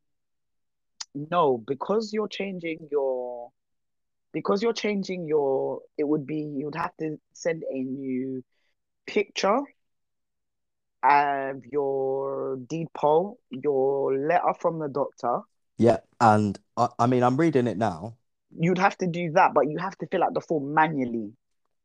[1.15, 3.51] No, because you're changing your
[4.33, 8.43] because you're changing your it would be you would have to send a new
[9.07, 9.61] picture
[11.03, 15.41] and your deed poll, your letter from the doctor.
[15.77, 18.17] Yeah, and I, I mean, I'm reading it now.
[18.57, 21.33] You'd have to do that, but you have to fill out the form manually.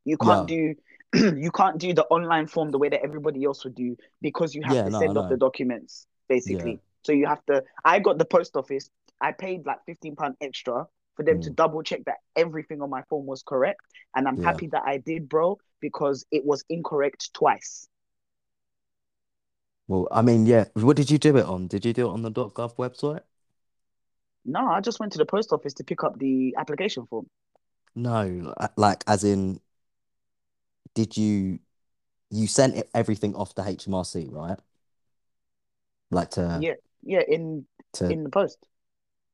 [0.05, 0.74] You can't do
[1.14, 4.62] you can't do the online form the way that everybody else would do because you
[4.62, 6.79] have Yeah, to no, send off the documents basically.
[6.79, 6.81] Yeah.
[7.05, 7.64] So you have to.
[7.85, 8.90] I got the post office.
[9.20, 11.50] I paid like fifteen pound extra for them to Mm.
[11.50, 13.81] double check that everything on my form was correct,
[14.14, 17.88] and I'm happy that I did, bro, because it was incorrect twice.
[19.88, 20.66] Well, I mean, yeah.
[20.74, 21.66] What did you do it on?
[21.68, 23.22] Did you do it on the .gov website?
[24.44, 27.26] No, I just went to the post office to pick up the application form.
[27.94, 29.61] No, like as in,
[30.94, 31.59] did you
[32.31, 34.59] you sent everything off to HMRC, right?
[36.11, 38.59] Like to Yeah, yeah, in to in the post.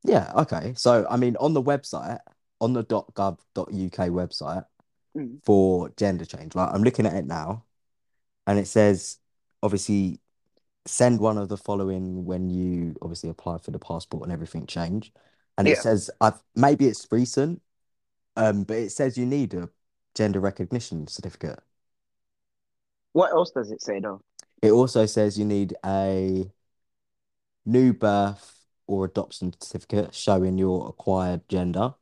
[0.05, 0.75] yeah, okay.
[0.77, 2.21] So I mean, on the website,
[2.61, 4.65] on the .gov.uk website
[5.17, 5.41] Mm.
[5.45, 7.65] for gender change, like I'm looking at it now,
[8.47, 9.19] and it says
[9.63, 10.21] obviously
[10.87, 15.13] send one of the following when you obviously apply for the passport and everything change,
[15.59, 15.83] and it Yeah.
[15.83, 17.63] says I've maybe it's recent,
[18.37, 19.69] um, but it says you need a
[20.15, 21.61] gender recognition certificate.
[23.13, 24.23] What else does it say though?
[24.63, 26.51] It also says you need a
[27.65, 31.95] new birth or adoption certificate showing your acquired gender.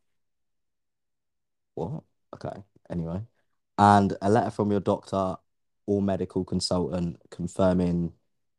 [1.75, 2.03] What?
[2.35, 2.63] Okay.
[2.91, 3.23] Anyway.
[3.79, 5.37] And a letter from your doctor
[5.87, 8.13] or medical consultant confirming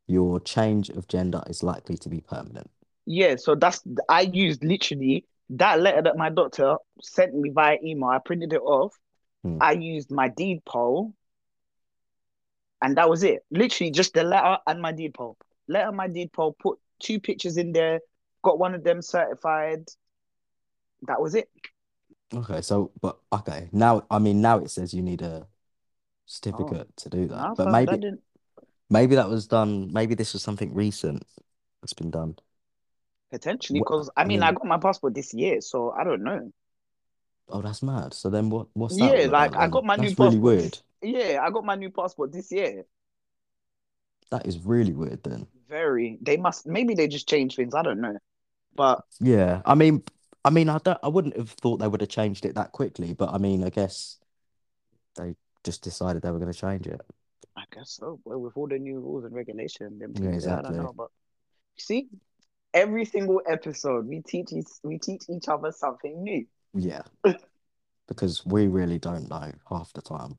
[0.08, 2.70] your change of gender is likely to be permanent.
[3.06, 8.10] Yeah, so that's I used literally that letter that my doctor sent me via email.
[8.10, 8.96] I printed it off.
[9.44, 9.58] Hmm.
[9.62, 11.14] I used my deed poll,
[12.82, 13.44] and that was it.
[13.52, 15.38] Literally just the letter and my deed poll.
[15.68, 16.56] Letter, my deed poll.
[16.58, 18.00] Put two pictures in there.
[18.44, 19.86] Got one of them certified.
[21.08, 21.50] That was it.
[22.34, 25.48] Okay, so but okay, now I mean now it says you need a
[26.26, 27.50] certificate to do that.
[27.50, 28.12] No, But maybe.
[28.90, 31.24] Maybe that was done, maybe this was something recent
[31.82, 32.38] that's been done.
[33.30, 36.52] Potentially, because I mean, I got my passport this year, so I don't know.
[37.50, 38.14] Oh, that's mad.
[38.14, 40.40] So then what what's that Yeah, all like I got my new That's really passport.
[40.40, 40.80] weird.
[41.02, 42.86] Yeah, I got my new passport this year.
[44.30, 45.48] That is really weird then.
[45.68, 46.18] Very.
[46.22, 46.66] They must.
[46.68, 47.74] Maybe they just changed things.
[47.74, 48.18] I don't know.
[48.76, 50.04] But Yeah, I mean,
[50.44, 53.14] I mean, I don't, I wouldn't have thought they would have changed it that quickly,
[53.14, 54.18] but I mean, I guess
[55.16, 57.02] they just decided they were going to change it.
[57.72, 58.20] I guess so.
[58.26, 60.76] Well, with all the new rules and regulation, then Yeah, people, I exactly.
[60.76, 60.94] don't know.
[60.96, 61.10] But
[61.78, 62.10] see,
[62.74, 66.46] every single episode, we teach each, we teach each other something new.
[66.74, 67.04] Yeah,
[68.08, 70.38] because we really don't know half the time.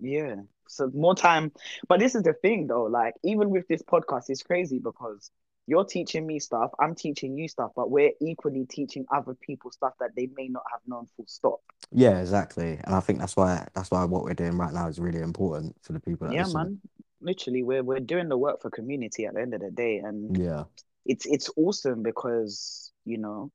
[0.00, 0.36] Yeah.
[0.68, 1.52] So more time.
[1.88, 2.84] But this is the thing, though.
[2.84, 5.30] Like even with this podcast, it's crazy because
[5.66, 9.94] you're teaching me stuff, I'm teaching you stuff, but we're equally teaching other people stuff
[10.00, 11.06] that they may not have known.
[11.16, 11.60] Full stop.
[11.92, 12.78] Yeah, exactly.
[12.84, 15.76] And I think that's why that's why what we're doing right now is really important
[15.82, 16.70] for the people that Yeah, listen.
[16.70, 16.80] man.
[17.20, 20.34] Literally, we're we're doing the work for community at the end of the day, and
[20.34, 20.64] Yeah,
[21.06, 23.50] it's it's awesome because you know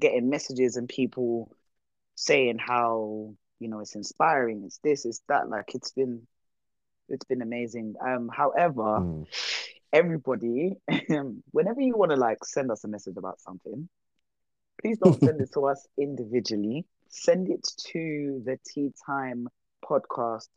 [0.00, 1.50] getting messages and people
[2.16, 6.26] saying how you know it's inspiring it's this it's that like it's been
[7.08, 9.26] it's been amazing um however Mm.
[9.94, 10.76] Everybody
[11.52, 13.88] whenever you want to like send us a message about something
[14.80, 19.48] please don't send it to us individually send it to the tea time
[19.84, 20.48] podcast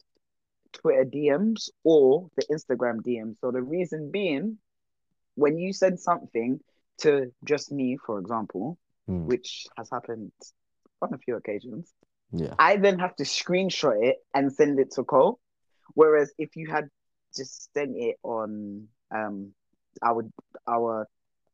[0.73, 4.57] twitter dms or the instagram dm so the reason being
[5.35, 6.59] when you send something
[6.99, 8.77] to just me for example
[9.09, 9.25] Mm.
[9.25, 10.31] which has happened
[11.01, 11.93] on a few occasions
[12.31, 15.39] yeah, I then have to screenshot it and send it to Cole.
[15.93, 16.89] Whereas if you had
[17.35, 19.53] just sent it on um
[20.03, 20.23] our
[20.67, 21.07] our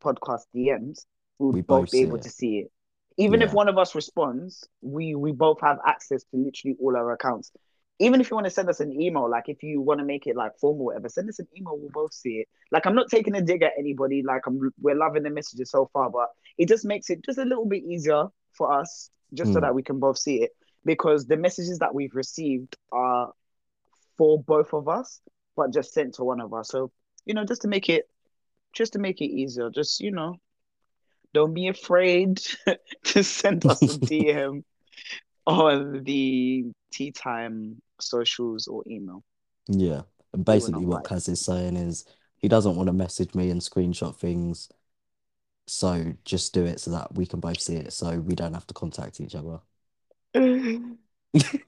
[0.03, 1.05] podcast DMs,
[1.39, 2.23] we We both both be able it.
[2.23, 2.71] to see it.
[3.17, 7.11] Even if one of us responds, we we both have access to literally all our
[7.13, 7.51] accounts.
[7.99, 10.25] Even if you want to send us an email, like if you want to make
[10.27, 11.77] it like formal, whatever, send us an email.
[11.77, 12.47] We'll both see it.
[12.71, 14.23] Like I'm not taking a dig at anybody.
[14.23, 17.43] Like I'm, we're loving the messages so far, but it just makes it just a
[17.45, 19.61] little bit easier for us, just so Mm.
[19.61, 20.51] that we can both see it
[20.85, 23.31] because the messages that we've received are
[24.17, 25.21] for both of us,
[25.55, 26.69] but just sent to one of us.
[26.69, 26.91] So,
[27.25, 28.09] you know, just to make it
[28.73, 30.37] just to make it easier, just you know,
[31.33, 32.41] don't be afraid
[33.03, 34.63] to send us a DM
[35.45, 39.23] on the tea time socials or email.
[39.67, 40.01] yeah.
[40.33, 41.03] And basically, what.
[41.03, 42.05] Kaz is saying is
[42.37, 44.69] he doesn't want to message me and screenshot things,
[45.67, 48.67] so just do it so that we can both see it, so we don't have
[48.67, 49.59] to contact each other.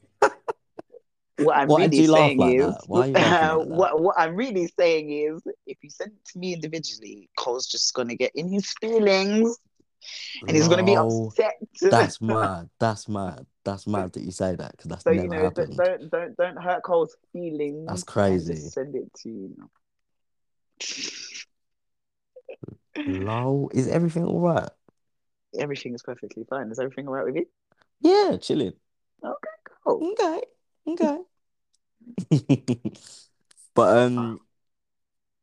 [1.37, 5.41] What I'm Why really saying like is, laughing like what what I'm really saying is,
[5.67, 9.57] if you send it to me individually, Cole's just gonna get in his feelings
[10.47, 11.55] and he's gonna be upset.
[11.81, 12.69] That's mad.
[12.79, 13.45] That's mad.
[13.63, 15.77] That's mad that you say that because that's so never you know, happened.
[15.77, 17.87] don't don't don't hurt Cole's feelings.
[17.87, 18.53] That's crazy.
[18.53, 19.69] just send it to you.
[23.07, 24.69] Lol, is everything all right?
[25.57, 26.71] Everything is perfectly fine.
[26.71, 27.45] Is everything all right with you?
[28.01, 28.73] Yeah, chilling.
[29.23, 29.49] Okay,
[29.83, 30.11] cool.
[30.13, 30.41] Okay,
[30.87, 31.17] okay.
[33.75, 34.39] But um,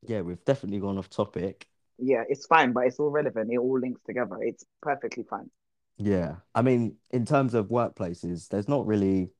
[0.02, 1.68] yeah, we've definitely gone off topic.
[1.98, 3.52] Yeah, it's fine, but it's all relevant.
[3.52, 4.36] It all links together.
[4.42, 5.50] It's perfectly fine.
[5.98, 9.30] Yeah, I mean, in terms of workplaces, there's not really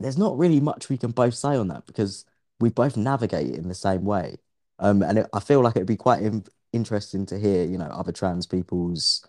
[0.00, 2.24] there's not really much we can both say on that because
[2.60, 4.36] we both navigate it in the same way.
[4.78, 7.86] Um, and it, I feel like it'd be quite in interesting to hear, you know,
[7.86, 9.26] other trans people's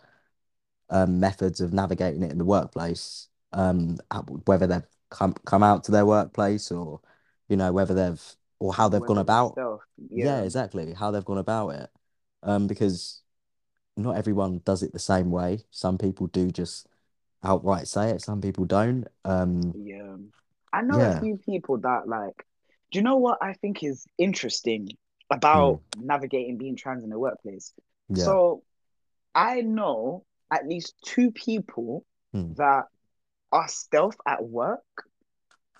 [0.89, 3.27] um methods of navigating it in the workplace.
[3.53, 3.97] Um,
[4.45, 7.01] whether they've come come out to their workplace or,
[7.47, 8.21] you know, whether they've
[8.59, 9.57] or how they've gone Whether about.
[10.15, 10.93] Yeah, yeah, exactly.
[10.93, 11.89] How they've gone about it.
[12.43, 13.21] Um, because
[13.97, 15.65] not everyone does it the same way.
[15.71, 16.87] Some people do just
[17.43, 19.07] outright say it, some people don't.
[19.25, 20.15] Um, yeah.
[20.71, 22.45] I know a few people that like,
[22.91, 27.19] do you know what I think is interesting Mm, about navigating being trans in the
[27.19, 27.73] workplace?
[28.09, 28.25] yeah.
[28.25, 28.63] So
[29.33, 32.85] I know at least two people Mm, that
[33.51, 34.83] are stealth at work,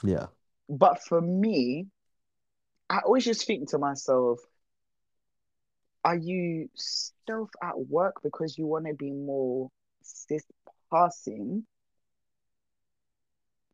[0.04, 0.28] yeah.
[0.68, 1.88] but for me,
[2.90, 4.40] I always just think to myself,
[6.04, 9.70] are you stealth at work because you want to be more
[10.02, 10.44] cis
[10.92, 11.66] passing,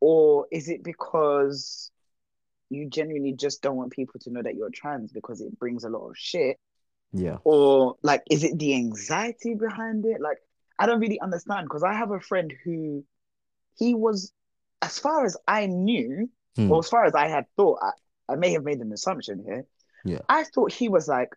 [0.00, 1.90] or is it because
[2.68, 5.88] you genuinely just don't want people to know that you're trans because it brings a
[5.88, 6.58] lot of shit?
[7.12, 7.38] Yeah.
[7.44, 10.20] Or like, is it the anxiety behind it?
[10.20, 10.38] Like,
[10.78, 13.04] I don't really understand because I have a friend who
[13.76, 14.32] he was,
[14.82, 16.30] as far as I knew,
[16.68, 19.42] or Mm, as far as I had thought, I, I may have made an assumption
[19.44, 19.66] here.
[20.04, 20.22] yeah.
[20.28, 21.30] I thought he was like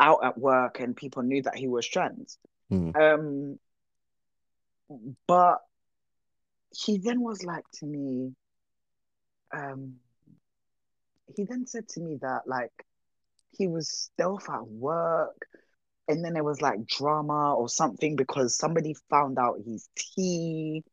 [0.00, 2.38] out at work and people knew that he was trans.
[2.70, 3.58] Mm, Um,
[5.26, 5.58] but
[6.72, 8.34] he then was like to me,
[9.52, 9.96] um,
[11.36, 12.72] he then said to me that like
[13.52, 15.46] he was stealth at work,
[16.08, 20.84] and then there was like drama or something because somebody found out his tea,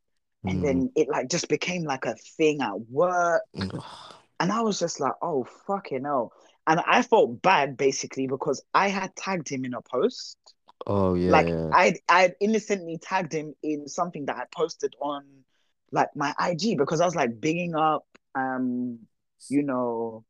[0.44, 0.62] and mm.
[0.62, 3.42] then it like just became like a thing at work.
[4.38, 6.32] And I was just like, oh fucking hell.
[6.66, 10.38] And I felt bad basically because I had tagged him in a post.
[10.86, 11.70] Oh yeah, Like yeah.
[11.72, 15.24] I I innocently tagged him in something that I posted on
[15.92, 19.00] like my IG because I was like bigging up um,
[19.48, 20.24] you know,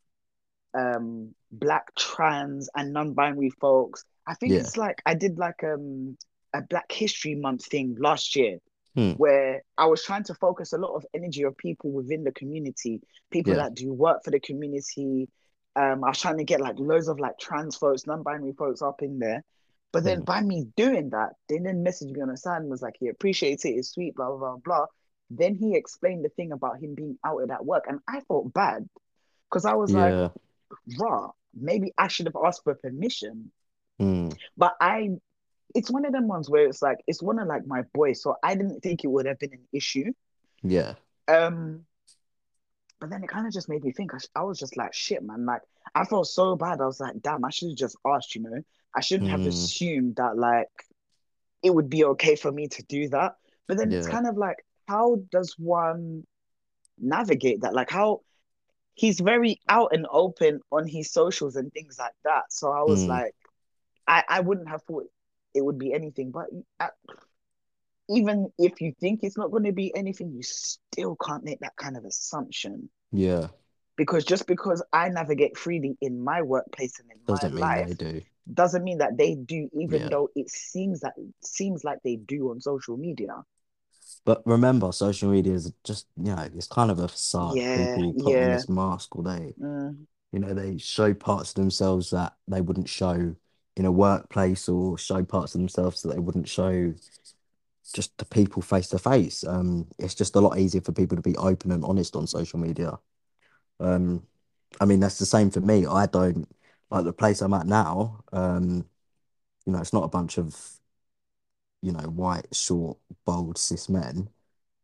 [0.74, 4.04] um black trans and non-binary folks.
[4.26, 4.60] I think Yeah.
[4.60, 6.16] it's like I did like um
[6.52, 8.58] a Black History Month thing last year
[8.96, 9.12] Hmm.
[9.12, 13.00] where I was trying to focus a lot of energy of people within the community,
[13.30, 13.62] people Yeah.
[13.62, 15.28] that do work for the community.
[15.76, 19.02] Um, I was trying to get like loads of like trans folks, non-binary folks up
[19.02, 19.44] in there.
[19.92, 20.24] But then Hmm.
[20.24, 23.08] by me doing that, they then messaged me on the side and was like, he
[23.08, 24.86] appreciates it, it's sweet, blah, blah, blah, blah.
[25.30, 27.84] Then he explained the thing about him being outed at work.
[27.88, 28.88] And I felt bad
[29.48, 30.28] because I was like, Yeah.
[30.98, 33.52] rah, maybe I should have asked for permission.
[34.00, 34.30] Hmm.
[34.56, 35.10] But I
[35.74, 38.36] it's one of them ones where it's like it's one of like my boys, so
[38.42, 40.12] I didn't think it would have been an issue.
[40.62, 40.94] Yeah.
[41.28, 41.86] Um,
[43.00, 44.14] but then it kind of just made me think.
[44.14, 45.46] I, sh- I was just like, shit, man.
[45.46, 45.62] Like
[45.94, 46.80] I felt so bad.
[46.80, 48.34] I was like, damn, I should have just asked.
[48.34, 48.62] You know,
[48.94, 49.46] I shouldn't have Hmm.
[49.46, 50.68] assumed that like
[51.62, 53.36] it would be okay for me to do that.
[53.68, 54.56] But then it's kind of like,
[54.88, 56.26] how does one
[56.98, 57.74] navigate that?
[57.74, 58.22] Like how
[58.94, 62.44] he's very out and open on his socials and things like that.
[62.50, 63.08] So I was Hmm.
[63.08, 63.34] like,
[64.06, 65.06] I I wouldn't have thought
[65.54, 66.46] it would be anything, but
[66.78, 66.90] I,
[68.08, 71.76] even if you think it's not going to be anything, you still can't make that
[71.76, 72.90] kind of assumption.
[73.12, 73.48] Yeah.
[73.96, 77.88] Because just because I navigate freely in my workplace and in my Doesn't mean life
[77.88, 78.22] they do.
[78.52, 80.08] doesn't mean that they do, even Yeah.
[80.08, 83.44] though it seems that seems like they do on social media.
[84.24, 87.56] But remember, social media is just, you know, it's kind of a facade.
[87.56, 88.56] Yeah, People put on yeah.
[88.56, 89.54] this mask all day.
[89.60, 93.34] Mm, You know, they show parts of themselves that they wouldn't show
[93.80, 96.92] in a workplace or show parts of themselves that they wouldn't show
[97.94, 99.42] just to people face to face.
[99.42, 102.58] Um, it's just a lot easier for people to be open and honest on social
[102.58, 102.98] media.
[103.80, 104.26] Um,
[104.82, 105.86] I mean, that's the same for me.
[105.86, 106.46] I don't
[106.90, 108.22] like the place I'm at now.
[108.34, 108.84] Um,
[109.64, 110.54] you know, it's not a bunch of,
[111.80, 114.28] you know, white, short, bold, cis men,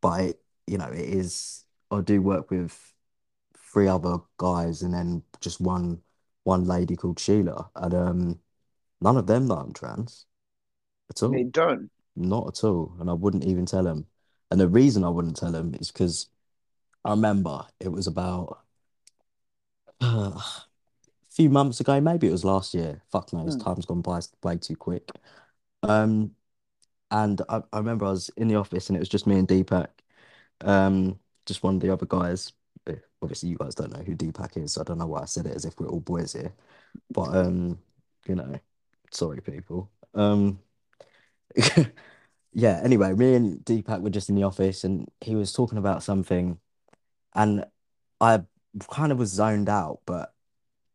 [0.01, 1.65] but it, you know, it is.
[1.91, 2.95] I do work with
[3.71, 6.01] three other guys and then just one
[6.45, 8.39] one lady called Sheila, and um,
[9.01, 10.25] none of them know I'm trans
[11.09, 11.31] at all.
[11.31, 11.89] they don't.
[12.15, 14.05] not at all, and I wouldn't even tell them.
[14.49, 16.27] And the reason I wouldn't tell them is because
[17.03, 18.59] I remember it was about
[20.01, 20.41] a
[21.29, 23.01] few months ago, maybe it was last year.
[23.11, 23.63] Fuck knows, Mm.
[23.63, 25.09] time's gone by way too quick.
[25.83, 26.31] Um,
[27.11, 29.47] and I, I remember I was in the office and it was just me and
[29.47, 29.89] Deepak,
[30.61, 32.51] um, just one of the other guys,
[33.21, 35.45] obviously you guys don't know who Deepak is, so I don't know why I said
[35.45, 36.53] it as if we're all boys here.
[37.11, 37.79] But um,
[38.27, 38.59] you know,
[39.11, 39.89] sorry people.
[40.13, 40.59] Um,
[42.53, 42.81] yeah.
[42.83, 46.59] Anyway, me and Deepak were just in the office, and he was talking about something,
[47.35, 47.65] and
[48.21, 48.41] I
[48.91, 50.33] kind of was zoned out, but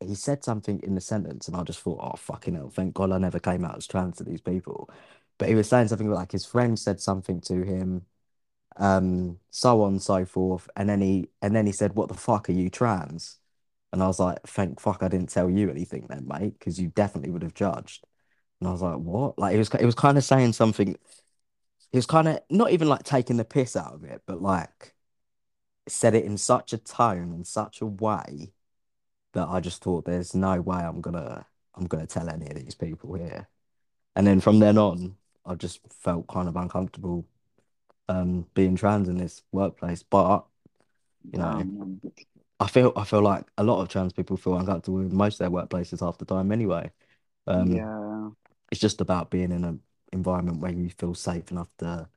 [0.00, 3.12] he said something in the sentence, and I just thought, oh fucking hell, thank God
[3.12, 4.90] I never came out as trans to these people.
[5.38, 8.06] But he was saying something like his friend said something to him,
[8.76, 12.14] um, so on and so forth, and then he and then he said, "What the
[12.14, 13.38] fuck are you trans?"
[13.92, 16.88] And I was like, "Thank fuck I didn't tell you anything then, mate, because you
[16.88, 18.04] definitely would have judged."
[18.60, 20.90] And I was like, "What?" Like it was it was kind of saying something.
[20.90, 24.94] It was kind of not even like taking the piss out of it, but like
[25.88, 28.52] said it in such a tone and such a way
[29.34, 32.74] that I just thought there's no way I'm gonna I'm gonna tell any of these
[32.74, 33.48] people here.
[34.16, 37.26] And then from then on, I just felt kind of uncomfortable
[38.08, 40.02] um being trans in this workplace.
[40.02, 40.46] But
[41.32, 42.00] you know, Um,
[42.62, 45.38] I feel I feel like a lot of trans people feel uncomfortable in most of
[45.40, 46.92] their workplaces half the time anyway.
[47.46, 48.30] Um yeah,
[48.72, 49.80] it's just about being in an
[50.12, 52.08] environment where you feel safe enough to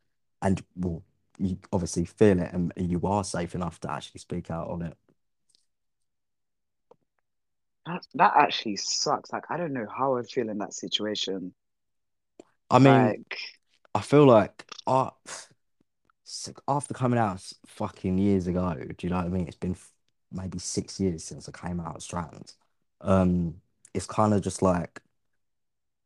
[0.41, 1.03] and well
[1.39, 4.97] you obviously feel it and you are safe enough to actually speak out on it.
[7.87, 9.31] that that actually sucks.
[9.33, 11.53] Like I don't know how I feel in that situation.
[12.69, 13.37] I mean, Like,
[13.95, 15.11] I feel like I,
[16.67, 19.47] after coming out fucking years ago, do you know what I mean?
[19.47, 19.75] It's been
[20.35, 22.55] maybe six years since I came out as trans.
[23.01, 23.55] Um,
[23.93, 25.01] it's kind of just like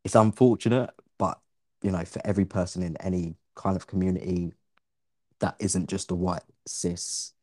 [0.03, 1.39] it's unfortunate, but
[1.81, 4.53] you know, for every person in any kind of community
[5.39, 7.33] that isn't just a white cis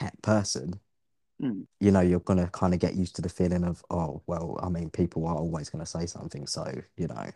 [0.00, 0.80] het person,
[1.42, 4.58] mm, you know, you're gonna kind of get used to the feeling of, oh, well,
[4.62, 7.26] I mean, people are always gonna say something, so you know,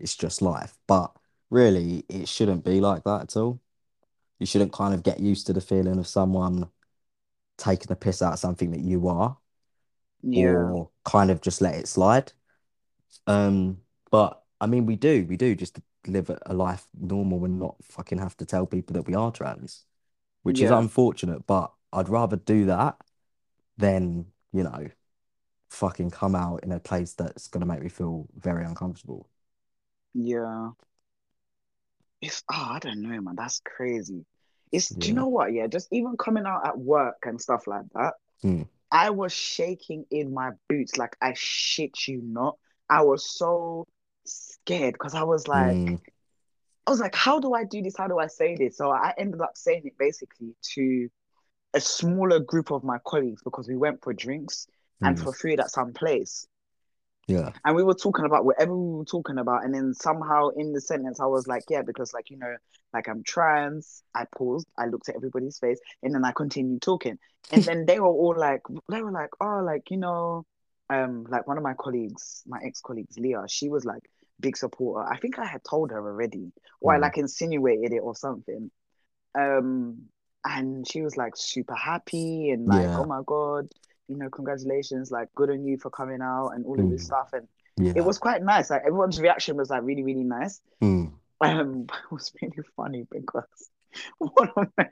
[0.00, 0.76] it's just life.
[0.86, 1.14] But
[1.50, 3.60] really, it shouldn't be like that at all.
[4.38, 6.68] You shouldn't kind of get used to the feeling of someone
[7.58, 9.38] taking the piss out of something that you are,
[10.22, 12.32] yeah, or kind of just let it slide.
[13.26, 17.76] Um, but I mean, we do, we do just live a life normal and not
[17.84, 19.84] fucking have to tell people that we are trans,
[20.42, 22.96] which is unfortunate, but I'd rather do that
[23.78, 24.88] than, you know,
[25.70, 29.28] fucking come out in a place that's gonna make me feel very uncomfortable.
[30.14, 30.70] yeah.
[32.22, 33.34] It's oh, I don't know, man.
[33.36, 34.24] That's crazy.
[34.72, 35.52] It's do you know what?
[35.52, 38.14] Yeah, just even coming out at work and stuff like that.
[38.40, 38.62] Hmm.
[38.90, 42.56] I was shaking in my boots, like I shit you not.
[42.90, 43.86] I was so
[44.24, 45.94] scared because I was like, Hmm.
[46.86, 47.96] I was like, how do I do this?
[47.96, 48.76] How do I say this?
[48.76, 51.08] So I ended up saying it basically to
[51.74, 54.66] a smaller group of my colleagues because we went for drinks
[55.00, 55.24] and Hmm.
[55.24, 56.46] for food at some place.
[57.28, 57.52] Yeah.
[57.64, 59.64] And we were talking about whatever we were talking about.
[59.64, 62.56] And then somehow in the sentence, I was like, yeah, because like, you know,
[62.94, 64.02] like I'm trans.
[64.14, 67.18] I paused, I looked at everybody's face, and then I continued talking.
[67.50, 70.44] And then they were all like, they were like, oh, like, you know,
[70.90, 74.02] um, like one of my colleagues, my ex-colleagues, Leah, she was like
[74.40, 75.06] big supporter.
[75.06, 77.02] I think I had told her already, or I Hmm.
[77.02, 78.70] like insinuated it or something.
[79.34, 80.08] Um,
[80.44, 82.96] and she was like super happy and like, Yeah.
[82.96, 83.68] oh my God,
[84.08, 87.06] you know, congratulations, like good on you for coming out and all of this Hmm.
[87.06, 87.30] stuff.
[87.32, 87.48] And
[87.94, 88.70] it was quite nice.
[88.70, 90.60] Like everyone's reaction was like really, really nice.
[90.80, 91.21] Hmm.
[91.42, 93.70] Um, it was really funny because
[94.18, 94.88] one of my,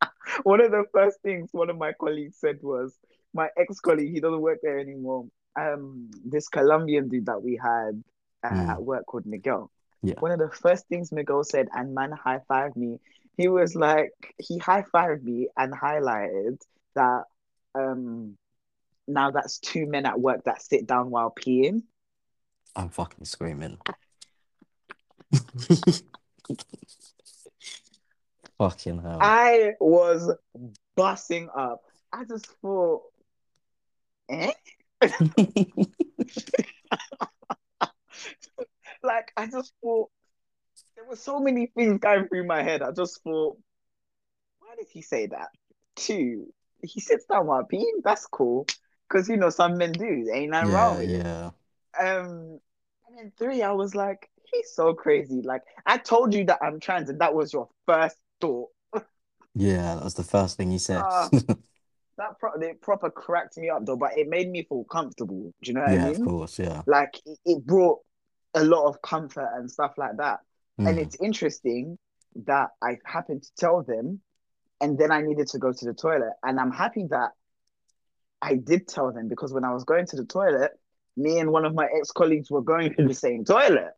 [0.42, 2.94] one of the first things one of my colleagues said was
[3.34, 5.26] my ex-colleague, he doesn't work there anymore.
[5.58, 8.02] Um, this Colombian dude that we had
[8.42, 8.70] uh, Hmm.
[8.70, 9.70] at work called Miguel.
[10.02, 10.14] Yeah.
[10.20, 12.98] One of the first things Miguel said, and man high fived me.
[13.36, 16.60] He was like, he high fived me and highlighted
[16.94, 17.24] that
[17.74, 18.36] um
[19.06, 21.82] now that's two men at work that sit down while peeing.
[22.74, 23.78] I'm fucking screaming.
[28.58, 29.18] Fucking hell.
[29.20, 30.30] I was
[30.96, 31.82] busting up.
[32.12, 33.02] I just thought,
[34.30, 34.52] eh?
[39.02, 40.10] Like I just thought
[40.96, 42.82] there were so many things going through my head.
[42.82, 43.56] I just thought,
[44.58, 45.48] why did he say that?
[45.94, 46.52] Two,
[46.82, 48.02] he sits down while peeing.
[48.02, 48.66] That's cool,
[49.08, 50.28] because you know some men do.
[50.32, 51.10] Ain't wrong Yeah, it.
[51.10, 51.50] yeah.
[51.98, 52.60] Um,
[53.08, 55.42] and then three, I was like, he's so crazy.
[55.42, 58.70] Like I told you that I'm trans, and that was your first thought.
[59.54, 61.00] Yeah, that was the first thing he said.
[61.00, 61.28] Ah,
[62.18, 65.52] that pro- proper cracked me up though, but it made me feel comfortable.
[65.62, 66.24] Do you know what I Yeah, of mean?
[66.24, 66.82] course, yeah.
[66.86, 68.00] Like it, it brought
[68.54, 70.40] a lot of comfort and stuff like that.
[70.78, 71.02] And Mm.
[71.02, 71.98] it's interesting
[72.46, 74.20] that I happened to tell them,
[74.80, 76.34] and then I needed to go to the toilet.
[76.42, 77.30] And I'm happy that
[78.42, 80.72] I did tell them because when I was going to the toilet,
[81.16, 83.92] me and one of my ex colleagues were going to the same toilet.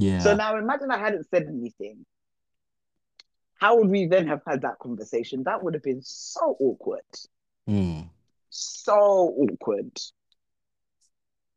[0.00, 0.18] Yeah.
[0.20, 2.04] So now imagine I hadn't said anything.
[3.60, 5.42] How would we then have had that conversation?
[5.44, 7.04] That would have been so awkward.
[7.68, 8.08] Mm.
[8.48, 9.92] So awkward.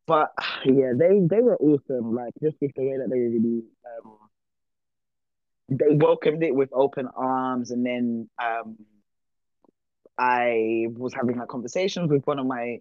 [0.06, 0.32] But
[0.66, 2.14] yeah, they they were awesome.
[2.14, 3.62] Like just with the way that they really
[3.96, 4.18] um
[5.70, 8.76] they welcomed it with open arms and then um
[10.18, 12.80] I was having like conversations with one of my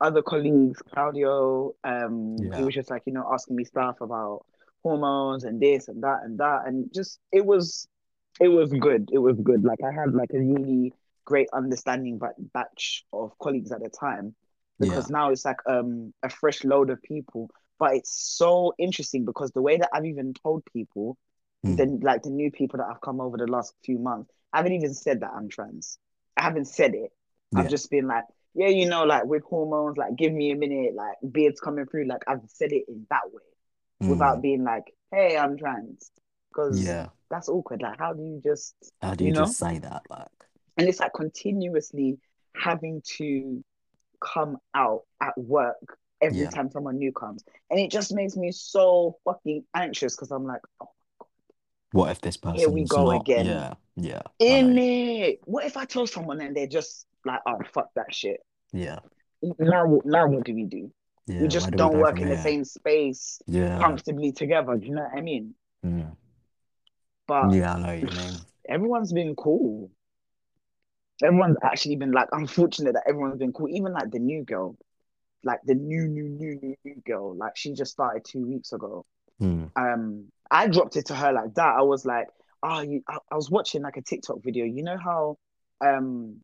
[0.00, 2.56] other colleagues, Claudio, um, Yeah.
[2.56, 4.46] who was just like, you know, asking me stuff about
[4.82, 6.62] hormones and this and that and that.
[6.66, 7.88] And just it was
[8.40, 9.10] it was good.
[9.12, 9.64] It was good.
[9.64, 10.92] Like I had like a really
[11.24, 14.34] great understanding but batch of colleagues at the time.
[14.80, 17.50] Because now it's like um a fresh load of people.
[17.78, 21.16] But it's so interesting because the way that I've even told people,
[21.64, 21.76] Mm.
[21.76, 24.72] the like the new people that have come over the last few months, I haven't
[24.72, 25.98] even said that I'm trans.
[26.36, 27.12] I haven't said it.
[27.54, 28.24] I've just been like,
[28.54, 32.06] yeah, you know, like with hormones, like give me a minute, like beards coming through.
[32.06, 33.42] Like I've said it in that way
[34.00, 34.42] without Mm.
[34.42, 36.10] being like, hey, I'm trans.
[36.50, 37.08] Because Yeah.
[37.30, 37.82] that's awkward.
[37.82, 39.40] Like, how do you just, How do you you know?
[39.44, 40.02] just say that?
[40.10, 40.28] Like,
[40.76, 42.18] And it's like continuously
[42.56, 43.62] having to
[44.20, 46.50] come out at work every Yeah.
[46.50, 47.44] time someone new comes.
[47.70, 50.88] And it just makes me so fucking anxious because I'm like, oh,
[51.92, 53.20] what if this person Here we go not?
[53.22, 53.46] again.
[53.46, 53.74] Yeah.
[53.96, 54.22] Yeah.
[54.38, 55.40] In it.
[55.44, 58.40] What if I tell someone and they're just like, oh, fuck that shit.
[58.72, 59.00] Yeah.
[59.42, 60.92] Now, now what do we do?
[61.30, 61.42] Yeah.
[61.42, 63.78] we just do don't go work in the same space Yeah.
[63.78, 64.76] comfortably together.
[64.76, 65.54] Do you know what I mean?
[65.84, 66.16] Mm.
[67.26, 68.34] But Yeah, I know what you mean.
[68.68, 69.90] everyone's been cool.
[71.22, 73.68] Everyone's actually been like, I'm that everyone's been cool.
[73.68, 74.76] Even like the new girl,
[75.44, 79.04] like the new, new, new, new, new girl, like she just started two weeks ago.
[79.40, 79.70] Mm.
[79.76, 81.74] Um, I dropped it to her like that.
[81.78, 82.28] I was like,
[82.62, 83.02] oh, you.
[83.06, 84.64] I, I was watching like a TikTok video.
[84.64, 85.38] You know how
[85.80, 86.40] um,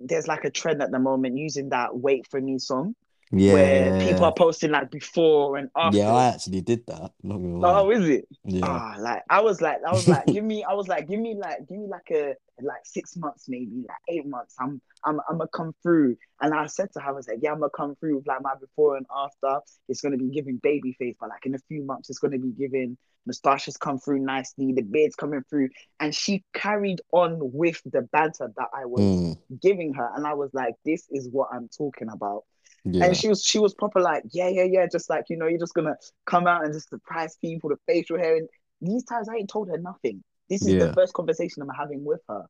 [0.00, 2.94] there's like a trend at the moment using that "Wait for Me" song,
[3.30, 3.52] Yeah.
[3.52, 5.98] where people are posting like before and after.
[5.98, 7.12] Yeah, I actually did that.
[7.22, 7.80] Not gonna lie.
[7.80, 8.28] Oh, is it?
[8.44, 8.66] Yeah.
[8.66, 11.34] Ah, like I was like, I was like, give me, I was like, give me
[11.34, 14.54] like, give me like a like six months, maybe like eight months.
[14.58, 16.16] I'm, I'm, I'm gonna come through.
[16.40, 18.42] And I said to her, I was like, yeah, I'm gonna come through with like
[18.42, 19.60] my before and after.
[19.88, 22.52] It's gonna be giving baby face, but like in a few months, it's gonna be
[22.58, 25.68] giving moustaches come through nicely, the beards coming through.
[26.00, 29.36] And she carried on with the banter that I was Mm.
[29.60, 32.44] giving her, and I was like, this is what I'm talking about.
[32.84, 33.06] Yeah.
[33.06, 35.58] And she was she was proper like, yeah, yeah, yeah, just like, you know, you're
[35.58, 38.36] just gonna come out and just surprise people, the facial hair.
[38.36, 38.48] And
[38.80, 40.22] these times I ain't told her nothing.
[40.48, 40.86] This is Yeah.
[40.86, 42.46] the first conversation I'm having with her.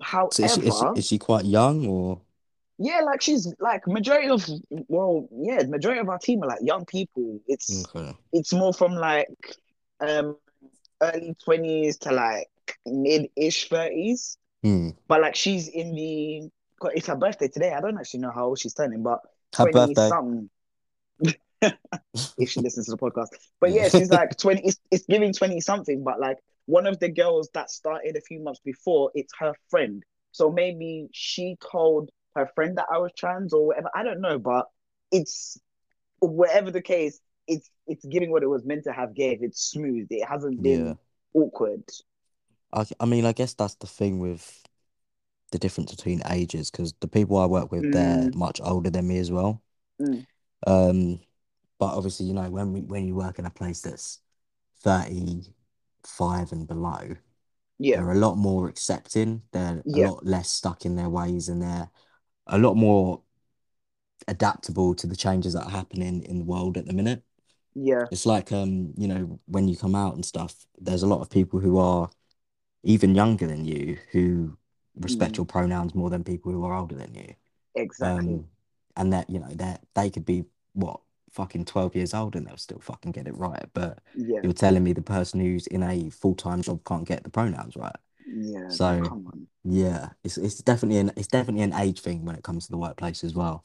[0.00, 2.20] However, So is she, is she is she quite young or?
[2.78, 4.48] yeah, like she's like majority of
[4.88, 7.40] well, yeah, majority of our team are like young people.
[7.48, 8.16] It's Okay.
[8.32, 9.28] it's more from like
[10.00, 10.36] um
[11.02, 12.48] early 20s to like
[12.86, 14.36] mid-ish 30s.
[14.62, 14.90] Hmm.
[15.08, 16.48] But like she's in the
[16.84, 17.72] it's her birthday today.
[17.72, 19.20] I don't actually know how old she's turning, but
[19.52, 20.08] 20 birthday.
[20.08, 20.50] something.
[22.38, 23.28] if she listens to the podcast.
[23.60, 27.08] But yeah, she's like 20, it's, it's giving 20 something, but like one of the
[27.08, 30.02] girls that started a few months before, it's her friend.
[30.32, 33.90] So maybe she told her friend that I was trans or whatever.
[33.94, 34.66] I don't know, but
[35.10, 35.58] it's
[36.20, 39.42] whatever the case, it's it's giving what it was meant to have gave.
[39.42, 40.06] It's smooth.
[40.10, 40.94] It hasn't been Yeah.
[41.34, 41.82] awkward.
[42.72, 44.67] I, I mean, I guess that's the thing with
[45.50, 48.34] the difference between ages because the people I work with, they're Mm.
[48.34, 49.62] much older than me as well.
[50.00, 50.26] Mm.
[50.66, 51.20] Um,
[51.78, 54.18] but obviously, you know, when we when you work in a place that's
[54.82, 57.16] 35 and below,
[57.78, 57.96] Yeah.
[57.96, 59.42] they're a lot more accepting.
[59.52, 61.90] They're a lot less stuck in their ways and they're
[62.48, 63.22] a lot more
[64.26, 67.22] adaptable to the changes that are happening in the world at the minute.
[67.74, 68.06] Yeah.
[68.10, 71.30] It's like um, you know, when you come out and stuff, there's a lot of
[71.30, 72.10] people who are
[72.82, 74.57] even younger than you who
[75.00, 75.36] respect Mm.
[75.38, 77.34] your pronouns more than people who are older than you.
[77.74, 78.34] Exactly.
[78.34, 78.48] Um,
[78.96, 82.56] and that, you know, that they could be what, fucking 12 years old and they'll
[82.56, 83.66] still fucking get it right.
[83.74, 84.40] But yeah.
[84.42, 87.94] you're telling me the person who's in a full-time job can't get the pronouns right.
[88.26, 88.68] Yeah.
[88.68, 89.22] So
[89.64, 92.78] yeah, it's it's definitely an it's definitely an age thing when it comes to the
[92.78, 93.64] workplace as well.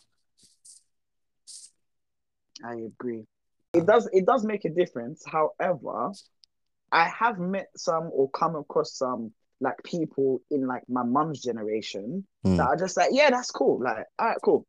[2.63, 3.25] I agree.
[3.73, 5.23] It does it does make a difference.
[5.25, 6.11] However,
[6.91, 9.31] I have met some or come across some
[9.63, 12.57] like people in like my mum's generation Mm.
[12.57, 13.81] that are just like, yeah, that's cool.
[13.81, 14.65] Like, all right, cool.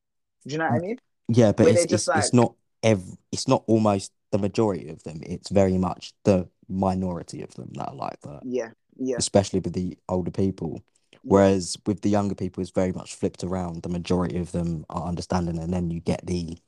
[0.47, 0.99] Do you know what I mean?
[1.29, 4.89] Yeah, but Where it's they're just it's, it's not ev it's not almost the majority
[4.89, 5.21] of them.
[5.25, 9.73] It's very much the minority of them that are like that, Yeah, yeah, especially with
[9.73, 10.83] the older people.
[11.27, 13.83] Whereas with the younger people, it's very much flipped around.
[13.83, 16.59] The majority of them are understanding, and then you get the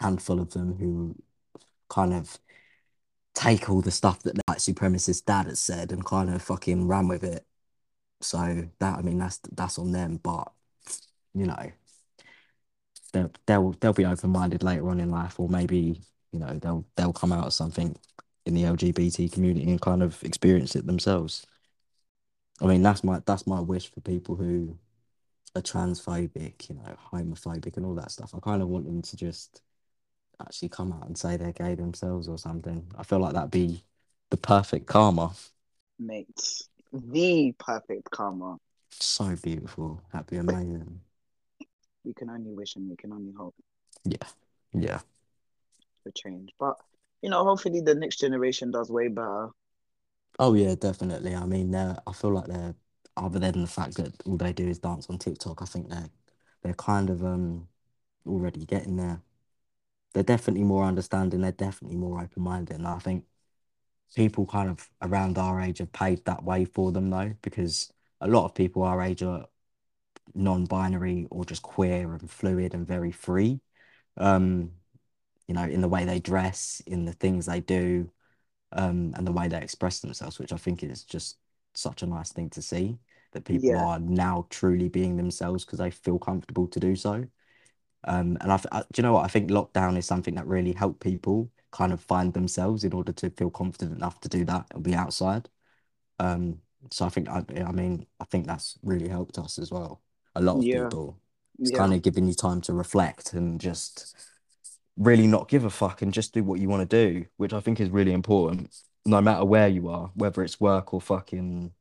[0.00, 1.14] handful of them who
[1.90, 2.38] kind of
[3.34, 6.88] take all the stuff that the white supremacist dad has said and kind of fucking
[6.88, 7.44] ran with it.
[8.20, 10.52] So that I mean that's that's on them, but
[11.34, 11.72] you know
[13.12, 16.00] they'll they'll they'll be open minded later on in life, or maybe
[16.32, 17.96] you know they'll they'll come out as something
[18.46, 21.46] in the LGBT community and kind of experience it themselves.
[22.60, 24.78] I mean that's my that's my wish for people who
[25.54, 28.34] are transphobic, you know, homophobic, and all that stuff.
[28.34, 29.62] I kind of want them to just
[30.40, 32.86] actually come out and say they're gay themselves or something.
[32.96, 33.82] I feel like that'd be
[34.30, 35.32] the perfect karma.
[35.98, 36.28] Mate,
[36.96, 38.58] the perfect karma.
[38.90, 40.02] So beautiful.
[40.12, 41.00] That'd be amazing.
[42.04, 43.54] We can only wish and we can only hope
[44.04, 44.28] Yeah.
[44.72, 45.00] Yeah.
[46.02, 46.50] for change.
[46.58, 46.76] But
[47.22, 49.50] you know, hopefully the next generation does way better.
[50.38, 51.34] Oh yeah, definitely.
[51.34, 52.74] I mean, they're, I feel like they're
[53.16, 55.62] other than the fact that all they do is dance on TikTok.
[55.62, 56.10] I think they're
[56.62, 57.68] they're kind of um
[58.26, 59.22] already getting there.
[60.14, 61.40] They're definitely more understanding.
[61.42, 63.26] They're definitely more open minded, and I think
[64.14, 68.28] people kind of around our age have paved that way for them though, because a
[68.28, 69.46] lot of people our age are
[70.34, 73.60] non-binary or just queer and fluid and very free.
[74.16, 74.72] Um,
[75.48, 78.10] you know, in the way they dress, in the things they do,
[78.72, 81.38] um, and the way they express themselves, which I think is just
[81.74, 82.98] such a nice thing to see
[83.32, 83.78] that people Yeah.
[83.78, 87.26] are now truly being themselves because they feel comfortable to do so.
[88.06, 89.24] Um, and I, I, do you know what?
[89.24, 93.12] I think lockdown is something that really helped people kind of find themselves in order
[93.12, 95.48] to feel confident enough to do that and be outside.
[96.18, 100.02] Um, so I think I, I mean I think that's really helped us as well.
[100.36, 100.70] A lot of Yeah.
[100.70, 101.18] people.
[101.62, 101.78] It's Yeah.
[101.78, 104.14] kind of giving you time to reflect and just
[104.96, 107.60] really not give a fuck and just do what you want to do, which I
[107.60, 108.74] think is really important.
[109.04, 111.72] No matter where you are, whether it's work or fucking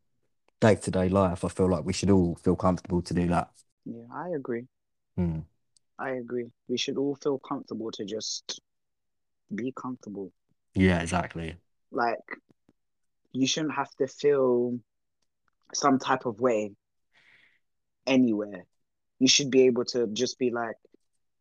[0.62, 3.52] day to day life, I feel like we should all feel comfortable to do that.
[3.86, 4.68] Yeah, I agree.
[5.18, 5.40] Hmm.
[5.98, 6.52] I agree.
[6.68, 8.60] We should all feel comfortable to just
[9.54, 10.32] be comfortable.
[10.74, 11.56] Yeah, exactly.
[11.92, 12.20] Like,
[13.32, 14.80] you shouldn't have to feel
[15.74, 16.72] some type of way
[18.08, 18.66] anywhere.
[19.20, 20.76] You should be able to just be like,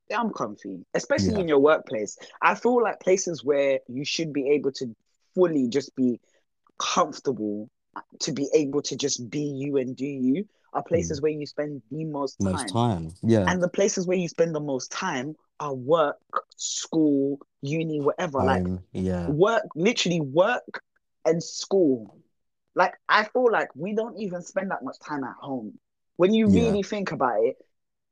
[0.09, 1.41] yeah, I'm comfy, especially Yeah.
[1.41, 2.17] in your workplace.
[2.41, 4.95] I feel like places where you should be able to
[5.35, 6.21] fully just be
[6.79, 7.69] comfortable
[8.21, 11.83] to be able to just be you and do you are places where you spend
[11.91, 12.53] the most time.
[12.53, 12.53] Mm.
[12.53, 13.14] Most time.
[13.22, 13.47] Yeah.
[13.47, 16.18] And the places where you spend the most time are work,
[16.57, 18.43] school, uni, whatever.
[18.45, 19.27] Like Yeah.
[19.27, 20.83] work, literally work
[21.25, 22.18] and school.
[22.75, 25.79] Like I feel like we don't even spend that much time at home.
[26.16, 26.62] When you Yeah.
[26.66, 27.57] really think about it,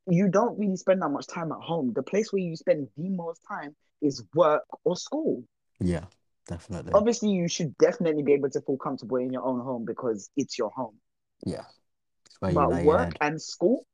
[0.07, 1.93] you don't really spend that much time at home.
[1.95, 5.45] The place where you spend the most time is work or school.
[5.81, 6.07] Yeah.
[6.47, 6.93] Definitely.
[6.95, 10.59] Obviously, you should definitely be able to feel comfortable in your own home because it's
[10.59, 11.01] your home.
[11.47, 11.65] Yeah.
[12.43, 13.19] Where you work head.
[13.21, 13.87] and school,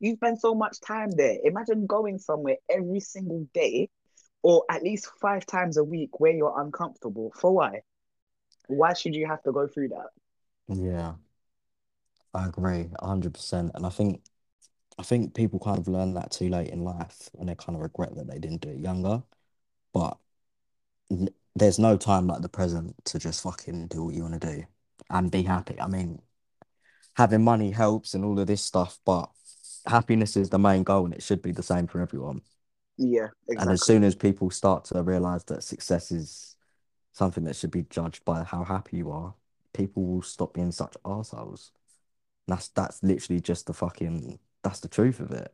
[0.00, 1.38] you spend so much time there.
[1.44, 3.88] Imagine going somewhere every single day
[4.42, 7.32] or at least five times a week where you're uncomfortable.
[7.34, 7.80] For why?
[8.68, 10.08] Why should you have to go through that?
[10.68, 11.14] Yeah.
[12.34, 13.72] I agree, hundred percent.
[13.74, 14.22] And I think
[14.98, 17.82] I think people kind of learn that too late in life and they kind of
[17.82, 19.22] regret that they didn't do it younger.
[19.92, 20.18] But
[21.10, 24.56] n- there's no time like the present to just fucking do what you want to
[24.56, 24.64] do
[25.10, 25.80] and be happy.
[25.80, 26.20] I mean,
[27.18, 29.28] having money helps and all of this stuff, but
[29.86, 32.40] happiness is the main goal and it should be the same for everyone.
[32.96, 33.62] Yeah, Exactly.
[33.62, 36.54] And as soon as people start to realize that success is
[37.12, 39.34] something that should be judged by how happy you are,
[39.72, 41.72] people will stop being such assholes.
[42.46, 45.52] That's that's literally just the fucking that's the truth of it.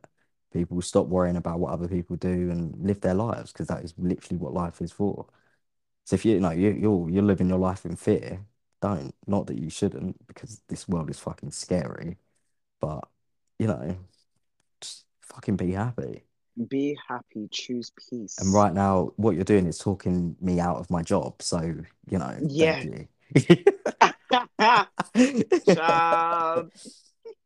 [0.53, 3.83] People will stop worrying about what other people do and live their lives because that
[3.83, 5.25] is literally what life is for.
[6.05, 8.45] So if you, you know you you're you're living your life in fear,
[8.81, 9.13] don't.
[9.27, 12.17] Not that you shouldn't, because this world is fucking scary.
[12.79, 13.07] But
[13.59, 13.97] you know,
[14.81, 16.23] just fucking be happy.
[16.69, 18.37] Be happy, choose peace.
[18.39, 21.41] And right now, what you're doing is talking me out of my job.
[21.41, 21.59] So,
[22.09, 22.83] you know, Yeah.
[22.83, 23.07] you.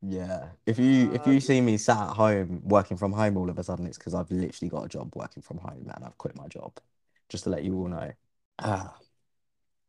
[0.01, 0.49] Yeah.
[0.65, 3.63] If you if you see me sat at home working from home all of a
[3.63, 6.47] sudden, it's because I've literally got a job working from home and I've quit my
[6.47, 6.79] job.
[7.27, 8.11] Just to let you all know.
[8.59, 8.95] Ah,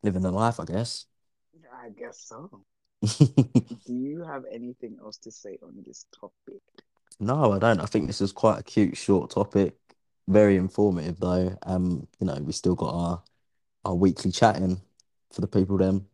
[0.03, 1.05] living the life, I guess.
[1.73, 2.63] I guess so.
[3.87, 6.61] Do you have anything else to say on this topic?
[7.19, 7.79] No, I don't.
[7.79, 9.75] I think this is quite a cute, short topic.
[10.27, 11.57] Very informative, though.
[11.63, 13.23] Um, you know, we still got our
[13.83, 14.81] our weekly chatting
[15.31, 15.77] for the people.
[15.77, 16.07] Them.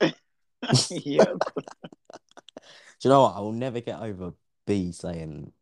[0.90, 1.24] yeah.
[1.24, 3.36] Do you know what?
[3.36, 4.32] I will never get over
[4.66, 5.52] B saying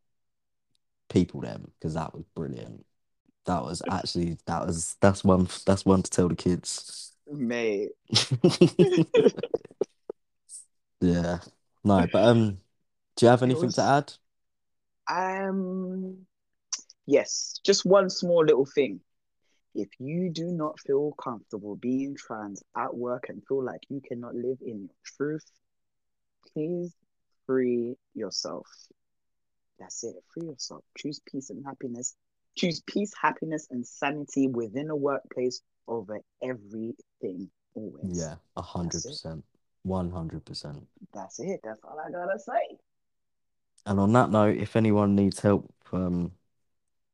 [1.09, 2.85] people them because that was brilliant.
[3.47, 7.10] That was actually that was that's one that's one to tell the kids.
[7.31, 7.91] Mate.
[11.01, 11.39] yeah.
[11.85, 12.59] No, but um,
[13.17, 14.13] do you have anything was- to add?
[15.09, 16.27] Um,
[17.07, 19.01] yes, just one small little thing.
[19.75, 24.35] If you do not feel comfortable being trans at work and feel like you cannot
[24.35, 25.45] live in your truth,
[26.53, 26.93] please
[27.47, 28.67] free yourself.
[29.79, 30.17] That's it.
[30.35, 30.85] Free yourself.
[30.97, 32.15] Choose peace and happiness.
[32.57, 37.51] Choose peace, happiness, and sanity within a workplace over everything.
[37.75, 38.19] Always.
[38.19, 39.45] Yeah, a hundred percent.
[39.83, 40.87] one hundred percent.
[41.13, 41.61] That's it.
[41.63, 42.79] That's all I gotta say.
[43.87, 46.33] And on that note, if anyone needs help um,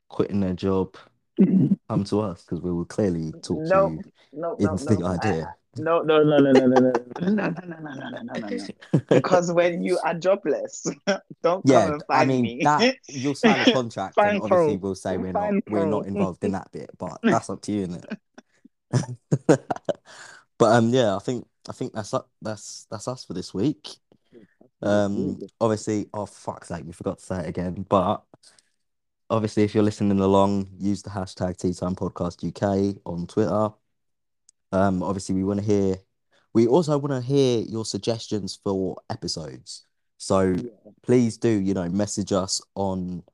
[0.09, 0.97] quitting their job,
[1.37, 3.99] come to us because we will clearly talk to you no,
[4.33, 4.97] no, into no.
[4.97, 5.55] the I- idea.
[5.79, 8.49] No, no, no, no, no, no, no, no, no, no, no, no, no, no, no,
[8.49, 9.01] no.
[9.11, 10.87] Because when you are jobless,
[11.43, 12.61] don't come yeah, and I find mean me.
[12.62, 16.43] that you'll sign a contract and obviously we'll say we're Fine not we're not involved
[16.45, 18.18] in that bit, but that's up to you, isn't it?
[20.59, 23.89] But um yeah, I think I think that's that's that's us for this week.
[24.82, 27.84] Um obviously oh fuck's sake, we forgot to say it again.
[27.89, 28.22] But
[29.28, 33.70] obviously if you're listening along, use the hashtag Tea Time Podcast UK on Twitter.
[34.72, 35.97] Um obviously we want to hear
[36.55, 39.84] we also want to hear your suggestions for episodes.
[40.16, 40.70] So Yeah.
[41.03, 43.24] please do, you know, message us on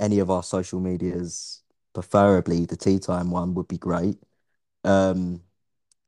[0.00, 1.62] any of our social medias,
[1.92, 4.16] preferably the tea time one would be great.
[4.84, 5.42] Um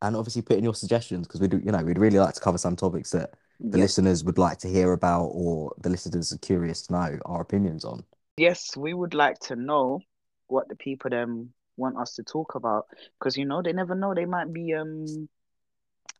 [0.02, 2.40] and obviously put in your suggestions because we do, you know, we'd really like to
[2.40, 6.38] cover some topics that the listeners would like to hear about or the listeners are
[6.38, 8.04] curious to know our opinions on.
[8.36, 10.00] Yes, we would like to know
[10.48, 12.86] what the people them want us to talk about
[13.18, 15.28] because you know they never know they might be um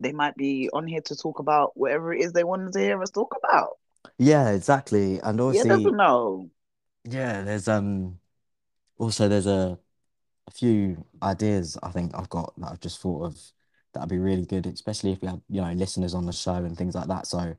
[0.01, 3.01] they might be on here to talk about whatever it is they wanted to hear
[3.03, 3.79] us talk about.
[4.19, 5.21] Yeah, exactly.
[5.21, 6.51] And obviously, never know.
[7.05, 8.19] yeah, there's um
[8.99, 9.79] also there's a
[10.47, 13.39] a few ideas I think I've got that I've just thought of
[13.93, 16.77] that'd be really good, especially if we have, you know, listeners on the show and
[16.77, 17.27] things like that.
[17.27, 17.57] So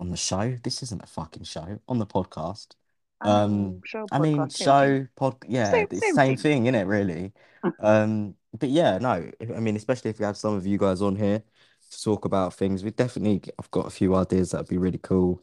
[0.00, 2.72] on the show, this isn't a fucking show, on the podcast.
[3.20, 6.66] I Um, show I mean, show pod, yeah, Same- it's same same thing.
[6.66, 6.86] isn't it?
[6.86, 7.32] Really.
[7.80, 11.16] Um, but yeah, no, I mean, especially if we have some of you guys on
[11.16, 11.42] here
[11.90, 15.42] to talk about things, we definitely, I've got a few ideas that'd be really cool.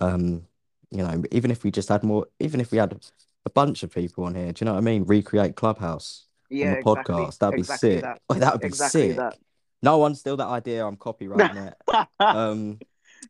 [0.00, 0.46] Um,
[0.90, 2.98] you know, even if we just had more, even if we had
[3.46, 5.04] a bunch of people on here, do you know what I mean?
[5.04, 7.14] Recreate Clubhouse Yeah, on the exactly.
[7.14, 8.02] podcast, that'd be Exactly sick.
[8.02, 8.20] that.
[8.30, 9.16] Oh, that would be Exactly sick.
[9.16, 9.38] that.
[9.82, 10.86] No one steal that idea.
[10.86, 11.74] I'm copyrighting it.
[12.20, 12.78] Um,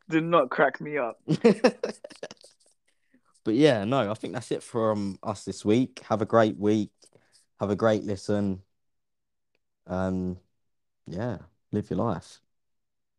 [0.09, 1.21] Do not crack me up.
[3.45, 6.01] but yeah, no, I think that's it from us this week.
[6.09, 6.91] Have a great week.
[7.61, 8.63] Have a great listen.
[9.87, 10.39] Um,
[11.07, 11.39] yeah,
[11.73, 12.41] live your life.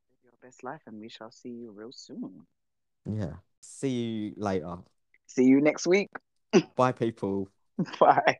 [0.10, 2.46] Live your best life, and we shall see you real soon.
[3.06, 3.34] Yeah.
[3.62, 4.78] See you later.
[5.28, 6.10] See you next week.
[6.76, 7.50] Bye, people.
[8.00, 8.38] Bye.